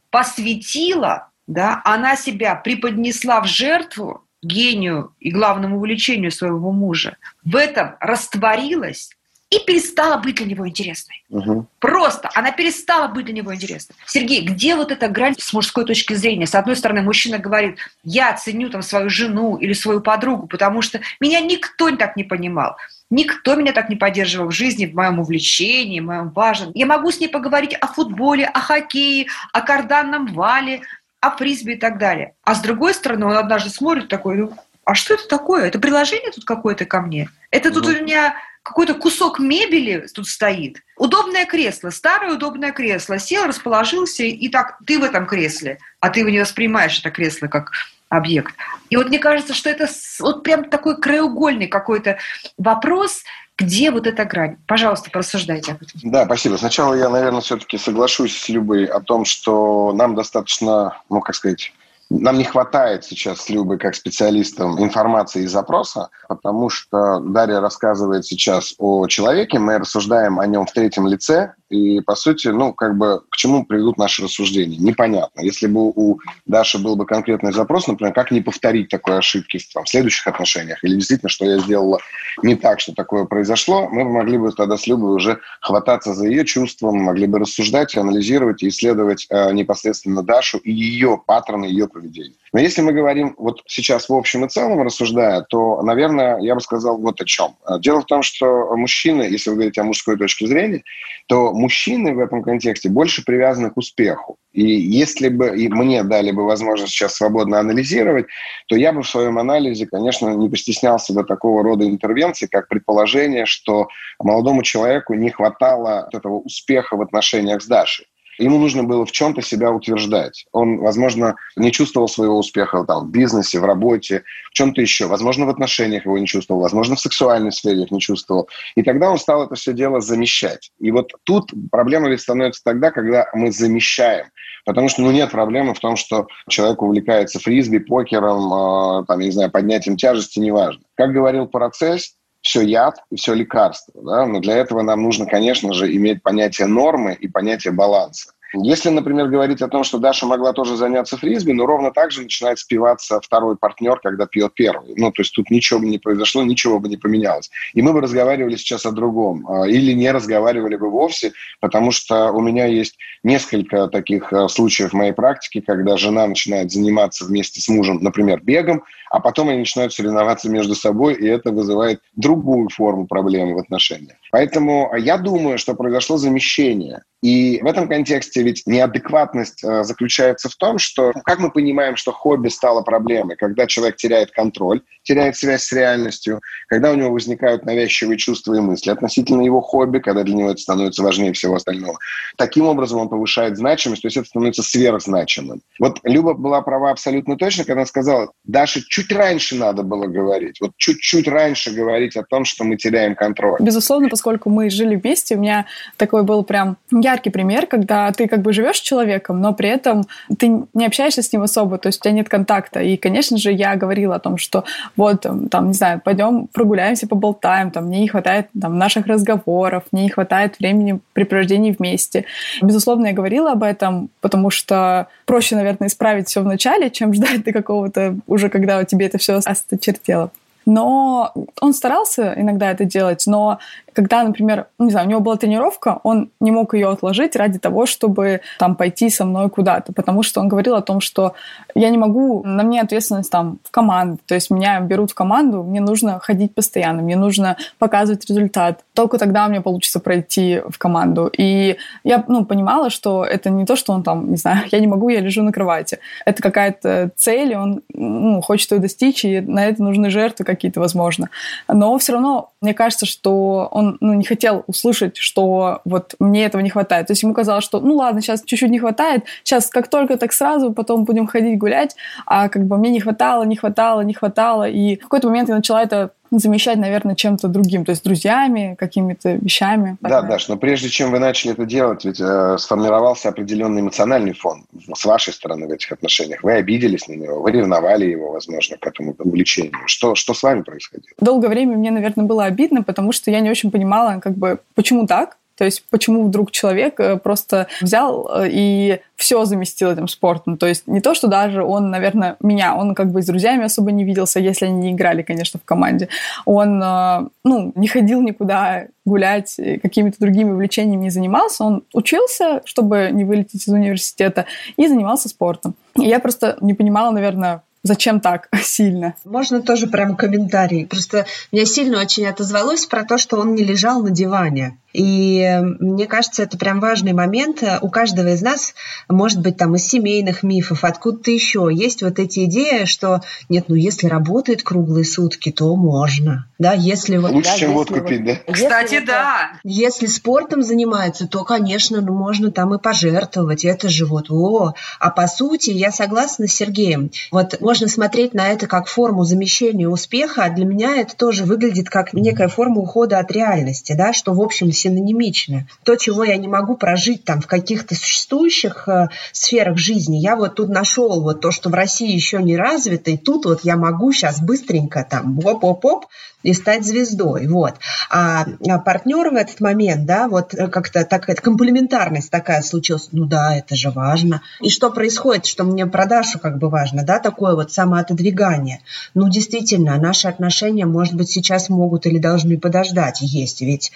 посвятила, 0.10 1.29
да, 1.48 1.82
она 1.84 2.15
себя 2.15 2.55
преподнесла 2.55 3.41
в 3.41 3.48
жертву 3.48 4.25
гению 4.43 5.15
и 5.20 5.32
главному 5.32 5.77
увлечению 5.77 6.32
своего 6.32 6.72
мужа. 6.72 7.17
В 7.43 7.55
этом 7.55 7.96
растворилась 8.00 9.10
и 9.53 9.63
перестала 9.65 10.17
быть 10.17 10.38
для 10.38 10.45
него 10.45 10.67
интересной. 10.67 11.24
Угу. 11.29 11.67
Просто 11.79 12.29
она 12.33 12.51
перестала 12.51 13.07
быть 13.07 13.25
для 13.25 13.36
него 13.36 13.53
интересной. 13.53 13.95
Сергей, 14.07 14.41
где 14.41 14.75
вот 14.75 14.91
эта 14.91 15.07
грань 15.07 15.36
с 15.38 15.53
мужской 15.53 15.86
точки 15.86 16.13
зрения? 16.13 16.48
С 16.48 16.55
одной 16.55 16.75
стороны, 16.75 17.03
мужчина 17.03 17.38
говорит, 17.38 17.77
я 18.03 18.33
ценю 18.33 18.69
там 18.69 18.81
свою 18.81 19.10
жену 19.10 19.57
или 19.57 19.74
свою 19.74 20.01
подругу, 20.01 20.48
потому 20.48 20.81
что 20.81 21.01
меня 21.19 21.39
никто 21.39 21.95
так 21.95 22.15
не 22.15 22.24
понимал. 22.24 22.77
Никто 23.12 23.53
меня 23.53 23.74
так 23.74 23.89
не 23.89 23.95
поддерживал 23.95 24.48
в 24.48 24.53
жизни, 24.53 24.88
в 24.88 24.95
моем 24.95 25.19
увлечении, 25.19 26.00
в 26.00 26.05
моем 26.05 26.29
важном. 26.31 26.72
Я 26.74 26.88
могу 26.88 27.12
с 27.12 27.19
ней 27.19 27.27
поговорить 27.27 27.75
о 27.75 27.86
футболе, 27.86 28.45
о 28.45 28.60
хоккее, 28.60 29.27
о 29.51 29.62
карданном 29.62 30.33
вале, 30.33 30.81
о 31.19 31.29
фрисби 31.29 31.74
и 31.74 31.77
так 31.77 32.00
далее. 32.00 32.33
А 32.43 32.55
с 32.55 32.62
другой 32.62 32.95
стороны, 32.95 33.27
он 33.27 33.38
однажды 33.38 33.69
смотрит 33.69 34.07
такой, 34.07 34.38
ну, 34.38 34.53
а 34.83 34.95
что 34.95 35.13
это 35.13 35.27
такое? 35.27 35.67
Это 35.67 35.79
приложение 35.79 36.31
тут 36.31 36.43
какое-то 36.43 36.86
ко 36.86 37.01
мне? 37.01 37.29
Это 37.51 37.72
тут 37.72 37.86
ну. 37.86 37.91
у 37.91 38.01
меня 38.01 38.36
какой-то 38.63 38.96
кусок 38.96 39.39
мебели 39.39 40.08
тут 40.13 40.27
стоит. 40.27 40.82
Удобное 40.98 41.46
кресло, 41.46 41.89
старое 41.89 42.34
удобное 42.34 42.72
кресло. 42.72 43.20
Сел, 43.20 43.46
расположился, 43.46 44.24
и 44.24 44.50
так 44.50 44.79
ты 44.88 45.00
в 45.00 45.03
этом 45.03 45.25
кресле, 45.25 45.77
а 46.00 46.10
ты 46.10 46.22
его 46.22 46.29
не 46.29 46.39
воспринимаешь 46.39 46.98
это 46.98 47.12
кресло 47.12 47.48
как 47.48 47.72
объект. 48.10 48.55
И 48.89 48.96
вот 48.96 49.10
мне 49.10 49.20
кажется, 49.20 49.53
что 49.53 49.70
это 49.70 49.88
вот 50.20 50.43
прям 50.43 50.70
такой 50.70 51.00
краеугольный 51.00 51.67
какой-то 51.67 52.17
вопрос, 52.58 53.24
где 53.58 53.91
вот 53.91 54.08
эта 54.08 54.25
грань? 54.25 54.58
Пожалуйста, 54.65 55.12
порассуждайте 55.12 55.74
об 55.74 55.82
этом. 55.82 56.12
Да, 56.12 56.25
спасибо. 56.25 56.55
Сначала 56.58 56.93
я, 56.93 57.10
наверное, 57.10 57.41
все-таки 57.41 57.77
соглашусь 57.77 58.38
с 58.38 58.50
Любой 58.50 58.86
о 58.86 59.00
том, 59.00 59.25
что 59.25 59.93
нам 59.93 60.15
достаточно, 60.15 60.98
ну, 61.10 61.22
как 61.22 61.36
сказать, 61.36 61.74
Нам 62.20 62.38
не 62.38 62.43
хватает 62.43 63.03
сейчас 63.03 63.41
с 63.41 63.50
Любой 63.50 63.79
как 63.79 63.96
специалистам 63.96 64.82
информации 64.82 65.43
и 65.43 65.48
запроса, 65.48 66.10
потому 66.27 66.70
что 66.70 67.20
Дарья 67.20 67.60
рассказывает 67.60 68.25
сейчас 68.25 68.75
о 68.77 69.08
человеке, 69.08 69.58
мы 69.60 69.79
рассуждаем 69.79 70.39
о 70.39 70.46
нем 70.46 70.65
в 70.65 70.72
третьем 70.72 71.08
лице, 71.08 71.53
и, 71.74 72.01
по 72.01 72.15
сути, 72.15 72.50
ну, 72.50 72.72
как 72.72 72.98
бы, 72.98 73.22
к 73.30 73.36
чему 73.36 73.65
приведут 73.65 73.98
наши 73.98 74.24
рассуждения? 74.24 74.77
Непонятно. 74.77 75.42
Если 75.42 75.65
бы 75.65 75.89
у 75.89 76.20
Даши 76.46 76.77
был 76.77 76.96
бы 76.96 77.06
конкретный 77.06 77.51
запрос, 77.51 77.88
например, 77.88 78.13
как 78.13 78.30
не 78.32 78.42
повторить 78.42 78.89
такой 78.89 79.18
ошибки 79.18 79.58
в, 79.58 79.74
там, 79.74 79.84
в 79.84 79.89
следующих 79.89 80.27
отношениях, 80.27 80.84
или 80.84 80.96
действительно, 80.96 81.30
что 81.30 81.46
я 81.46 81.58
сделала 81.58 82.00
не 82.44 82.56
так, 82.56 82.80
что 82.80 82.94
такое 82.94 83.25
произошло, 83.25 83.89
мы 83.89 84.03
могли 84.03 84.38
бы 84.38 84.51
тогда 84.51 84.77
с 84.77 84.86
Любой 84.86 85.15
уже 85.15 85.39
хвататься 85.62 86.13
за 86.13 86.27
ее 86.27 86.46
чувством, 86.46 86.98
могли 86.98 87.25
бы 87.25 87.39
рассуждать, 87.39 87.98
анализировать 87.98 88.62
и 88.62 88.68
исследовать 88.68 89.25
э, 89.30 89.51
непосредственно 89.53 90.22
Дашу 90.22 90.60
и 90.60 90.72
ее 90.72 91.20
паттерны, 91.25 91.65
ее 91.65 91.88
поведения. 91.88 92.36
Но 92.53 92.60
если 92.60 92.81
мы 92.83 92.93
говорим 92.93 93.33
вот 93.39 93.63
сейчас 93.65 94.07
в 94.07 94.13
общем 94.13 94.45
и 94.45 94.48
целом 94.48 94.83
рассуждая, 94.83 95.41
то, 95.50 95.81
наверное, 95.81 96.38
я 96.39 96.53
бы 96.53 96.62
сказал 96.62 97.00
вот 97.00 97.19
о 97.19 97.25
чем. 97.25 97.55
Дело 97.79 98.01
в 98.01 98.05
том, 98.05 98.22
что 98.22 98.75
мужчины, 98.77 99.24
если 99.24 99.50
вы 99.50 99.55
говорите 99.55 99.81
о 99.81 99.86
мужской 99.86 100.17
точке 100.17 100.45
зрения, 100.45 100.83
то 101.27 101.51
мужчины 101.51 102.13
в 102.13 102.19
этом 102.19 102.43
контексте 102.43 102.89
больше 102.89 103.25
привязаны 103.25 103.72
к 103.72 103.77
успеху. 103.77 104.38
И 104.51 104.62
если 104.63 105.29
бы 105.29 105.57
и 105.57 105.67
мне 105.67 106.03
дали 106.03 106.29
бы 106.29 106.45
возможность 106.45 106.93
сейчас 106.93 107.15
свободно 107.15 107.60
анализировать, 107.60 108.27
то 108.67 108.75
я 108.75 108.93
бы 108.93 109.01
в 109.01 109.10
своем 109.10 109.39
анализе, 109.39 109.88
конечно, 109.88 110.29
не 110.29 110.48
постеснялся 110.48 111.12
бы 111.12 111.24
такого 111.24 111.63
рода 111.63 111.86
интервенций, 111.88 112.48
как 112.48 112.67
предположение, 112.67 113.48
что 113.48 113.88
молодому 114.19 114.62
человеку 114.62 115.15
не 115.15 115.31
хватало 115.31 116.07
этого 116.13 116.36
успеха 116.36 116.98
в 116.98 117.01
отношениях 117.01 117.63
с 117.63 117.67
Дашей. 117.67 118.05
Ему 118.37 118.59
нужно 118.59 118.83
было 118.83 119.05
в 119.05 119.11
чем-то 119.11 119.41
себя 119.41 119.71
утверждать. 119.71 120.45
Он, 120.51 120.77
возможно, 120.77 121.35
не 121.55 121.71
чувствовал 121.71 122.07
своего 122.07 122.37
успеха 122.37 122.83
там, 122.85 123.07
в 123.07 123.11
бизнесе, 123.11 123.59
в 123.59 123.65
работе, 123.65 124.23
в 124.51 124.53
чем-то 124.53 124.81
еще. 124.81 125.07
Возможно, 125.07 125.45
в 125.45 125.49
отношениях 125.49 126.05
его 126.05 126.17
не 126.17 126.27
чувствовал, 126.27 126.61
возможно, 126.61 126.95
в 126.95 126.99
сексуальной 126.99 127.51
сфере 127.51 127.83
их 127.83 127.91
не 127.91 127.99
чувствовал. 127.99 128.49
И 128.75 128.83
тогда 128.83 129.11
он 129.11 129.17
стал 129.17 129.45
это 129.45 129.55
все 129.55 129.73
дело 129.73 130.01
замещать. 130.01 130.71
И 130.79 130.91
вот 130.91 131.11
тут 131.23 131.51
проблема 131.71 132.09
ведь 132.09 132.21
становится 132.21 132.61
тогда, 132.63 132.91
когда 132.91 133.27
мы 133.33 133.51
замещаем. 133.51 134.27
Потому 134.65 134.87
что 134.87 135.01
ну, 135.01 135.11
нет 135.11 135.31
проблемы 135.31 135.73
в 135.73 135.79
том, 135.79 135.97
что 135.97 136.27
человек 136.47 136.81
увлекается 136.81 137.39
фрисби, 137.39 137.79
покером, 137.79 139.01
э, 139.01 139.05
там, 139.05 139.19
я 139.19 139.25
не 139.25 139.31
знаю, 139.31 139.51
поднятием 139.51 139.97
тяжести, 139.97 140.39
неважно. 140.39 140.81
Как 140.95 141.11
говорил 141.11 141.47
Парацельс, 141.47 142.15
все 142.43 142.62
яд 142.62 142.97
и 143.09 143.15
все 143.15 143.33
лекарство. 143.33 143.93
Да? 144.03 144.27
Но 144.27 144.39
для 144.39 144.57
этого 144.57 144.83
нам 144.83 145.01
нужно, 145.01 145.25
конечно 145.25 145.73
же, 145.73 145.93
иметь 145.95 146.21
понятие 146.21 146.67
нормы 146.67 147.13
и 147.13 147.27
понятие 147.27 147.73
баланса. 147.73 148.33
Если, 148.53 148.89
например, 148.89 149.27
говорить 149.27 149.62
о 149.62 149.67
том, 149.67 149.83
что 149.83 149.98
Даша 149.98 150.25
могла 150.25 150.53
тоже 150.53 150.77
заняться 150.77 151.17
фрисби, 151.17 151.51
но 151.51 151.65
ровно 151.65 151.91
так 151.91 152.12
же 152.12 152.22
начинает 152.22 152.60
спиваться 152.60 153.19
второй 153.19 153.57
партнер, 153.57 154.00
когда 154.00 154.27
пьет 154.27 154.53
первый. 154.53 154.93
Ну, 154.95 155.12
то 155.12 155.22
есть 155.22 155.33
тут 155.33 155.50
ничего 155.50 155.79
бы 155.79 155.88
не 155.88 155.98
произошло, 155.98 156.43
ничего 156.43 156.79
бы 156.79 156.88
не 156.88 156.98
поменялось. 156.98 157.50
И 157.74 157.81
мы 157.81 157.93
бы 157.93 158.01
разговаривали 158.01 158.55
сейчас 158.55 158.86
о 158.86 158.91
другом. 158.91 159.48
А, 159.48 159.67
или 159.67 159.93
не 159.93 160.12
разговаривали 160.12 160.75
бы 160.75 160.89
вовсе, 160.89 161.33
потому 161.62 161.91
что 161.91 162.31
у 162.31 162.41
меня 162.41 162.65
есть 162.65 162.98
несколько 163.24 163.88
таких 163.88 164.31
а, 164.31 164.48
случаев 164.48 164.91
в 164.91 164.95
моей 164.95 165.13
практике, 165.13 165.62
когда 165.62 165.98
жена 165.98 166.27
начинает 166.27 166.72
заниматься 166.72 167.25
вместе 167.25 167.60
с 167.60 167.67
мужем, 167.67 168.00
например, 168.01 168.41
бегом, 168.43 168.83
а 169.10 169.19
потом 169.19 169.50
они 169.50 169.60
начинают 169.60 169.93
соревноваться 169.93 170.50
между 170.50 170.75
собой, 170.75 171.15
и 171.15 171.27
это 171.27 171.51
вызывает 171.51 172.01
другую 172.15 172.69
форму 172.69 173.07
проблемы 173.07 173.55
в 173.55 173.60
отношениях. 173.60 174.17
Поэтому 174.31 174.91
я 174.98 175.17
думаю, 175.17 175.57
что 175.57 175.75
произошло 175.75 176.17
замещение. 176.17 177.03
И 177.22 177.62
в 177.62 177.67
этом 177.67 177.88
контексте 177.88 178.42
ведь 178.43 178.63
неадекватность 178.65 179.63
э, 179.63 179.83
заключается 179.83 180.50
в 180.50 180.55
том, 180.55 180.77
что 180.77 181.12
как 181.23 181.39
мы 181.39 181.51
понимаем, 181.51 181.95
что 181.95 182.12
хобби 182.12 182.50
стало 182.50 182.81
проблемой, 182.81 183.35
когда 183.35 183.67
человек 183.67 183.95
теряет 183.95 184.31
контроль, 184.31 184.81
теряет 185.03 185.35
связь 185.35 185.63
с 185.63 185.71
реальностью, 185.71 186.41
когда 186.67 186.91
у 186.91 186.95
него 186.95 187.12
возникают 187.12 187.65
навязчивые 187.65 188.17
чувства 188.17 188.55
и 188.55 188.59
мысли 188.59 188.89
относительно 188.89 189.41
его 189.41 189.62
хобби, 189.62 190.00
когда 190.00 190.23
для 190.23 190.35
него 190.35 190.51
это 190.51 190.62
становится 190.62 191.03
важнее 191.03 191.33
всего 191.33 191.55
остального. 191.55 191.97
Таким 192.38 192.65
образом 192.65 193.00
он 193.00 193.09
повышает 193.09 193.57
значимость, 193.57 194.01
то 194.01 194.07
есть 194.07 194.17
это 194.17 194.27
становится 194.27 194.63
сверхзначимым. 194.63 195.62
Вот 195.79 196.00
Люба 196.03 196.33
была 196.33 196.62
права 196.62 196.91
абсолютно 196.91 197.38
точно, 197.38 197.65
когда 197.65 197.85
сказала, 197.85 198.31
Даша, 198.43 198.81
чуть 198.88 199.12
раньше 199.12 199.55
надо 199.55 199.83
было 199.83 200.07
говорить, 200.07 200.59
вот 200.62 200.71
чуть-чуть 200.77 201.27
раньше 201.27 201.71
говорить 201.71 202.15
о 202.15 202.23
том, 202.23 202.45
что 202.45 202.63
мы 202.63 202.77
теряем 202.77 203.15
контроль. 203.15 203.59
Безусловно, 203.59 204.09
поскольку 204.09 204.50
мы 204.50 204.69
жили 204.69 204.95
вместе, 204.95 205.35
у 205.35 205.39
меня 205.39 205.65
такой 205.97 206.23
был 206.23 206.43
прям 206.43 206.77
яркий 206.91 207.29
пример, 207.29 207.67
когда 207.67 208.12
ты 208.12 208.27
как 208.33 208.41
бы 208.41 208.51
живешь 208.51 208.77
с 208.77 208.81
человеком, 208.81 209.41
но 209.41 209.53
при 209.53 209.69
этом 209.69 210.05
ты 210.39 210.65
не 210.73 210.87
общаешься 210.87 211.21
с 211.21 211.31
ним 211.31 211.43
особо, 211.43 211.77
то 211.77 211.85
есть 211.85 211.99
у 211.99 212.01
тебя 212.01 212.13
нет 212.13 212.29
контакта. 212.29 212.79
И, 212.79 212.97
конечно 212.97 213.37
же, 213.37 213.51
я 213.51 213.75
говорила 213.75 214.15
о 214.15 214.19
том, 214.19 214.39
что 214.39 214.63
вот, 214.95 215.27
там, 215.51 215.67
не 215.67 215.73
знаю, 215.73 216.01
пойдем 216.03 216.47
прогуляемся, 216.47 217.05
поболтаем, 217.05 217.69
там, 217.69 217.85
мне 217.85 217.99
не 217.99 218.07
хватает 218.07 218.47
там, 218.59 218.79
наших 218.79 219.05
разговоров, 219.05 219.83
мне 219.91 220.05
не 220.05 220.09
хватает 220.09 220.57
времени 220.57 220.99
при 221.13 221.25
провождении 221.25 221.75
вместе. 221.77 222.25
Безусловно, 222.63 223.05
я 223.05 223.13
говорила 223.13 223.51
об 223.51 223.61
этом, 223.61 224.09
потому 224.19 224.49
что 224.49 225.09
проще, 225.27 225.55
наверное, 225.55 225.89
исправить 225.89 226.27
все 226.27 226.41
в 226.41 226.45
начале, 226.45 226.89
чем 226.89 227.13
ждать 227.13 227.43
до 227.43 227.51
какого-то 227.51 228.15
уже, 228.25 228.49
когда 228.49 228.83
тебе 228.83 229.05
это 229.05 229.19
все 229.19 229.35
осточертело. 229.45 230.31
Но 230.65 231.34
он 231.62 231.74
старался 231.74 232.34
иногда 232.36 232.72
это 232.72 232.86
делать, 232.86 233.24
но 233.27 233.60
когда, 233.93 234.24
например, 234.24 234.67
ну, 234.77 234.86
не 234.86 234.91
знаю, 234.91 235.08
у 235.08 235.10
него 235.10 235.20
была 235.22 235.38
тренировка, 235.38 236.00
он 236.03 236.29
не 236.39 236.51
мог 236.51 236.74
ее 236.74 236.89
отложить 236.89 237.36
ради 237.36 237.60
того, 237.60 237.86
чтобы 237.86 238.41
там 238.60 238.75
пойти 238.75 239.10
со 239.10 239.25
мной 239.25 239.50
куда-то, 239.50 239.93
потому 239.93 240.24
что 240.24 240.41
он 240.41 240.48
говорил 240.48 240.75
о 240.75 240.82
том, 240.82 241.00
что 241.00 241.34
я 241.75 241.89
не 241.89 241.98
могу, 241.98 242.43
на 242.43 242.63
мне 242.63 242.82
ответственность 242.82 243.32
там 243.32 243.60
в 243.63 243.72
команду, 243.72 244.20
то 244.25 244.36
есть 244.36 244.50
меня 244.50 244.79
берут 244.82 245.12
в 245.12 245.13
команду, 245.13 245.63
мне 245.63 245.79
нужно 245.79 246.20
ходить 246.20 246.53
постоянно, 246.53 247.01
мне 247.01 247.15
нужно 247.15 247.58
показывать 247.79 248.27
результат. 248.29 248.84
Только 248.93 249.17
тогда 249.17 249.48
мне 249.48 249.62
получится 249.62 250.00
пройти 250.00 250.62
в 250.67 250.77
команду. 250.77 251.32
И 251.38 251.77
я, 252.03 252.24
ну, 252.27 252.46
понимала, 252.46 252.89
что 252.89 253.24
это 253.24 253.50
не 253.50 253.65
то, 253.65 253.75
что 253.75 253.93
он 253.93 254.03
там, 254.03 254.29
не 254.29 254.38
знаю, 254.38 254.63
я 254.72 254.79
не 254.79 254.88
могу, 254.88 255.10
я 255.10 255.20
лежу 255.20 255.43
на 255.43 255.51
кровати. 255.51 256.00
Это 256.25 256.41
какая-то 256.41 257.12
цель, 257.15 257.51
и 257.51 257.55
он 257.55 257.82
ну, 257.93 258.41
хочет 258.41 258.72
ее 258.72 258.79
достичь, 258.79 259.25
и 259.25 259.41
на 259.41 259.65
это 259.65 259.84
нужны 259.84 260.10
жертвы 260.10 260.46
какие-то, 260.55 260.79
возможно. 260.79 261.29
Но 261.67 261.98
все 261.98 262.13
равно 262.13 262.51
мне 262.62 262.74
кажется, 262.74 263.05
что 263.05 263.67
он 263.72 263.98
ну, 264.00 264.13
не 264.13 264.24
хотел 264.24 264.63
услышать, 264.67 265.17
что 265.17 265.81
вот 265.86 266.15
мне 266.19 266.45
этого 266.45 266.62
не 266.62 266.69
хватает. 266.69 267.07
То 267.07 267.12
есть 267.12 267.24
ему 267.24 267.33
казалось, 267.33 267.63
что 267.63 267.79
ну 267.79 267.95
ладно, 267.95 268.22
сейчас 268.22 268.43
чуть-чуть 268.43 268.72
не 268.72 268.79
хватает, 268.79 269.25
сейчас 269.43 269.67
как 269.67 269.88
только 269.88 270.17
так 270.17 270.33
сразу, 270.33 270.74
потом 270.74 271.03
будем 271.03 271.27
ходить 271.27 271.57
гулять, 271.57 271.95
а 272.25 272.50
как 272.50 272.65
бы 272.65 272.77
мне 272.77 272.89
не 272.89 273.00
хватало, 273.00 273.43
не 273.43 273.55
хватало, 273.55 274.01
не 274.01 274.13
хватало. 274.13 274.69
И 274.69 274.95
в 274.98 275.03
какой-то 275.03 275.27
момент 275.27 275.50
я 275.50 275.55
начала 275.55 275.81
это 275.81 276.12
замещать, 276.39 276.77
наверное, 276.77 277.15
чем-то 277.15 277.47
другим, 277.47 277.85
то 277.85 277.91
есть 277.91 278.03
друзьями, 278.03 278.75
какими-то 278.77 279.33
вещами. 279.33 279.97
Да, 280.01 280.21
Даш, 280.21 280.47
но 280.47 280.57
прежде 280.57 280.89
чем 280.89 281.11
вы 281.11 281.19
начали 281.19 281.53
это 281.53 281.65
делать, 281.65 282.05
ведь 282.05 282.19
э, 282.19 282.57
сформировался 282.57 283.29
определенный 283.29 283.81
эмоциональный 283.81 284.33
фон 284.33 284.65
с 284.93 285.05
вашей 285.05 285.33
стороны 285.33 285.67
в 285.67 285.71
этих 285.71 285.91
отношениях. 285.91 286.43
Вы 286.43 286.53
обиделись 286.53 287.07
на 287.07 287.13
него, 287.13 287.41
вы 287.41 287.51
ревновали 287.51 288.05
его, 288.05 288.31
возможно, 288.31 288.77
к 288.77 288.87
этому 288.87 289.15
увлечению. 289.19 289.73
Что, 289.85 290.15
что 290.15 290.33
с 290.33 290.43
вами 290.43 290.61
происходило? 290.61 291.13
Долгое 291.19 291.49
время 291.49 291.77
мне, 291.77 291.91
наверное, 291.91 292.25
было 292.25 292.45
обидно, 292.45 292.83
потому 292.83 293.11
что 293.11 293.31
я 293.31 293.39
не 293.39 293.49
очень 293.49 293.71
понимала, 293.71 294.19
как 294.19 294.33
бы, 294.33 294.59
почему 294.75 295.07
так, 295.07 295.37
то 295.57 295.65
есть 295.65 295.83
почему 295.89 296.24
вдруг 296.24 296.51
человек 296.51 297.00
э, 297.00 297.17
просто 297.17 297.67
взял 297.81 298.29
э, 298.33 298.50
и 298.50 299.00
все 299.15 299.45
заместил 299.45 299.91
этим 299.91 300.07
спортом. 300.07 300.57
То 300.57 300.65
есть 300.65 300.88
не 300.88 301.00
то, 301.00 301.13
что 301.13 301.27
даже 301.27 301.63
он, 301.63 301.91
наверное, 301.91 302.38
меня, 302.41 302.75
он 302.75 302.95
как 302.95 303.12
бы 303.12 303.22
с 303.22 303.25
друзьями 303.27 303.65
особо 303.65 303.91
не 303.91 304.03
виделся, 304.03 304.39
если 304.39 304.65
они 304.65 304.77
не 304.77 304.91
играли, 304.91 305.22
конечно, 305.22 305.60
в 305.60 305.65
команде. 305.65 306.10
Он, 306.45 306.81
э, 306.81 307.27
ну, 307.43 307.72
не 307.75 307.88
ходил 307.88 308.22
никуда 308.22 308.88
гулять, 309.05 309.60
какими-то 309.81 310.17
другими 310.19 310.51
увлечениями 310.51 311.03
не 311.03 311.10
занимался. 311.10 311.63
Он 311.63 311.83
учился, 311.93 312.62
чтобы 312.65 313.10
не 313.12 313.24
вылететь 313.24 313.67
из 313.67 313.74
университета, 313.74 314.45
и 314.77 314.88
занимался 314.88 315.29
спортом. 315.29 315.75
И 315.95 316.05
я 316.05 316.19
просто 316.19 316.57
не 316.62 316.74
понимала, 316.74 317.12
наверное, 317.12 317.62
Зачем 317.83 318.21
так 318.21 318.47
сильно? 318.63 319.15
Можно 319.25 319.61
тоже 319.61 319.87
прям 319.87 320.15
комментарий. 320.15 320.85
Просто 320.85 321.25
меня 321.51 321.65
сильно 321.65 321.99
очень 321.99 322.25
отозвалось 322.25 322.85
про 322.85 323.03
то, 323.03 323.17
что 323.17 323.37
он 323.37 323.55
не 323.55 323.63
лежал 323.63 324.01
на 324.01 324.09
диване. 324.09 324.77
И 324.93 325.59
мне 325.79 326.05
кажется, 326.05 326.43
это 326.43 326.57
прям 326.57 326.79
важный 326.79 327.13
момент. 327.13 327.63
У 327.81 327.89
каждого 327.89 328.27
из 328.27 328.41
нас, 328.41 328.75
может 329.09 329.41
быть, 329.41 329.57
там 329.57 329.75
из 329.75 329.85
семейных 329.87 330.43
мифов, 330.43 330.83
откуда-то 330.83 331.31
еще 331.31 331.69
есть 331.71 332.03
вот 332.03 332.19
эти 332.19 332.45
идеи, 332.45 332.85
что 332.85 333.21
нет, 333.49 333.65
ну 333.67 333.75
если 333.75 334.07
работает 334.07 334.61
круглые 334.61 335.03
сутки, 335.03 335.51
то 335.51 335.75
можно. 335.75 336.47
Да, 336.59 336.73
если 336.73 337.17
вот, 337.17 337.31
Лучше, 337.31 337.49
да, 337.49 337.57
чем 337.57 337.73
водку 337.73 337.95
вот, 337.95 338.07
пить, 338.07 338.23
да? 338.23 338.35
Кстати, 338.51 338.93
если, 338.93 339.05
да. 339.07 339.51
Если 339.63 340.05
спортом 340.05 340.61
занимается, 340.61 341.27
то, 341.27 341.43
конечно, 341.43 341.99
ну, 341.99 342.13
можно 342.13 342.51
там 342.51 342.73
и 342.75 342.79
пожертвовать. 342.79 343.65
Это 343.65 343.89
же 343.89 344.05
вот, 344.05 344.27
о. 344.29 344.73
А 344.99 345.09
по 345.09 345.27
сути, 345.27 345.71
я 345.71 345.91
согласна 345.91 346.47
с 346.47 346.53
Сергеем. 346.53 347.09
Вот 347.31 347.57
можно 347.74 347.88
смотреть 347.88 348.36
на 348.36 348.50
это 348.50 348.68
как 348.68 348.86
форму 348.86 349.24
замещения 349.24 349.89
успеха, 349.89 350.44
а 350.44 350.51
для 350.51 350.63
меня 350.63 350.98
это 350.98 351.15
тоже 351.15 351.44
выглядит 351.44 351.89
как 351.89 352.13
некая 352.13 352.48
форма 352.48 352.82
ухода 352.82 353.18
от 353.18 353.32
реальности, 353.32 353.96
да, 353.98 354.13
что, 354.13 354.32
в 354.32 354.42
общем, 354.42 354.72
синонимично. 354.72 355.65
То, 355.82 355.96
чего 355.96 356.24
я 356.24 356.38
не 356.38 356.48
могу 356.48 356.77
прожить 356.77 357.24
там 357.24 357.42
в 357.42 357.48
каких-то 357.48 357.96
существующих 357.96 358.88
э, 358.88 359.08
сферах 359.32 359.80
жизни, 359.80 360.18
я 360.18 360.36
вот 360.36 360.53
тут 360.53 360.70
нашел 360.70 361.20
вот 361.24 361.42
то, 361.42 361.50
что 361.50 361.70
в 361.70 361.74
России 361.74 362.13
еще 362.13 362.44
не 362.44 362.56
развито, 362.56 363.10
и 363.10 363.18
тут 363.18 363.46
вот 363.46 363.62
я 363.63 363.75
могу 363.75 364.12
сейчас 364.12 364.39
быстренько 364.39 365.03
там 365.10 365.39
оп-оп-оп 365.44 366.06
и 366.44 366.53
стать 366.53 366.86
звездой. 366.86 367.48
Вот. 367.48 367.75
А, 368.10 368.46
а 368.68 368.77
партнер 368.80 369.30
в 369.30 369.36
этот 369.36 369.60
момент, 369.62 370.06
да, 370.06 370.27
вот 370.27 370.53
э, 370.53 370.68
как-то 370.68 371.03
такая 371.06 371.36
комплементарность 371.38 372.30
такая 372.30 372.62
случилась. 372.62 373.10
Ну 373.12 373.25
да, 373.25 373.56
это 373.56 373.75
же 373.75 373.89
важно. 373.89 374.42
И 374.62 374.70
что 374.70 374.92
происходит, 374.92 375.46
что 375.46 375.63
мне 375.63 375.86
продажу 375.86 376.39
как 376.39 376.60
бы 376.60 376.70
важно, 376.70 377.03
да, 377.03 377.20
такое 377.20 377.56
вот 377.56 377.62
самоотодвигание. 377.72 378.82
Ну, 379.13 379.29
действительно, 379.29 379.98
наши 379.98 380.27
отношения, 380.27 380.86
может 380.86 381.15
быть, 381.15 381.29
сейчас 381.29 381.70
могут 381.70 382.05
или 382.05 382.17
должны 382.17 382.58
подождать. 382.58 383.20
Есть 383.22 383.62
ведь, 383.62 383.91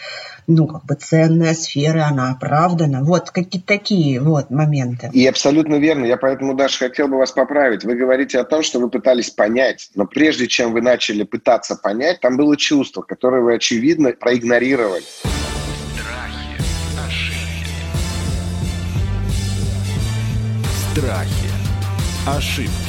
ну, 0.48 0.68
как 0.68 0.86
бы 0.86 0.96
ценная 0.96 1.54
сфера, 1.54 2.06
она 2.06 2.32
оправдана. 2.32 3.04
Вот 3.04 3.32
какие-то 3.32 3.68
такие 3.68 4.20
вот 4.22 4.50
моменты. 4.50 5.10
И 5.14 5.26
абсолютно 5.26 5.76
верно. 5.76 6.06
Я 6.06 6.18
поэтому, 6.18 6.54
даже 6.54 6.78
хотел 6.78 7.08
бы 7.08 7.18
вас 7.18 7.32
поправить. 7.32 7.84
Вы 7.84 7.96
говорите 7.96 8.40
о 8.40 8.44
том, 8.44 8.64
что 8.64 8.80
вы 8.80 8.90
пытались 8.90 9.30
понять, 9.30 9.90
но 9.96 10.06
прежде 10.06 10.48
чем 10.48 10.74
вы 10.74 10.82
начали 10.82 11.24
пытаться 11.24 11.76
понять, 11.76 12.20
там 12.22 12.38
было 12.38 12.56
чувство, 12.58 13.02
которое 13.02 13.42
вы, 13.42 13.56
очевидно, 13.56 14.12
проигнорировали. 14.12 15.04
Страхи, 20.94 21.52
ошибки. 22.26 22.87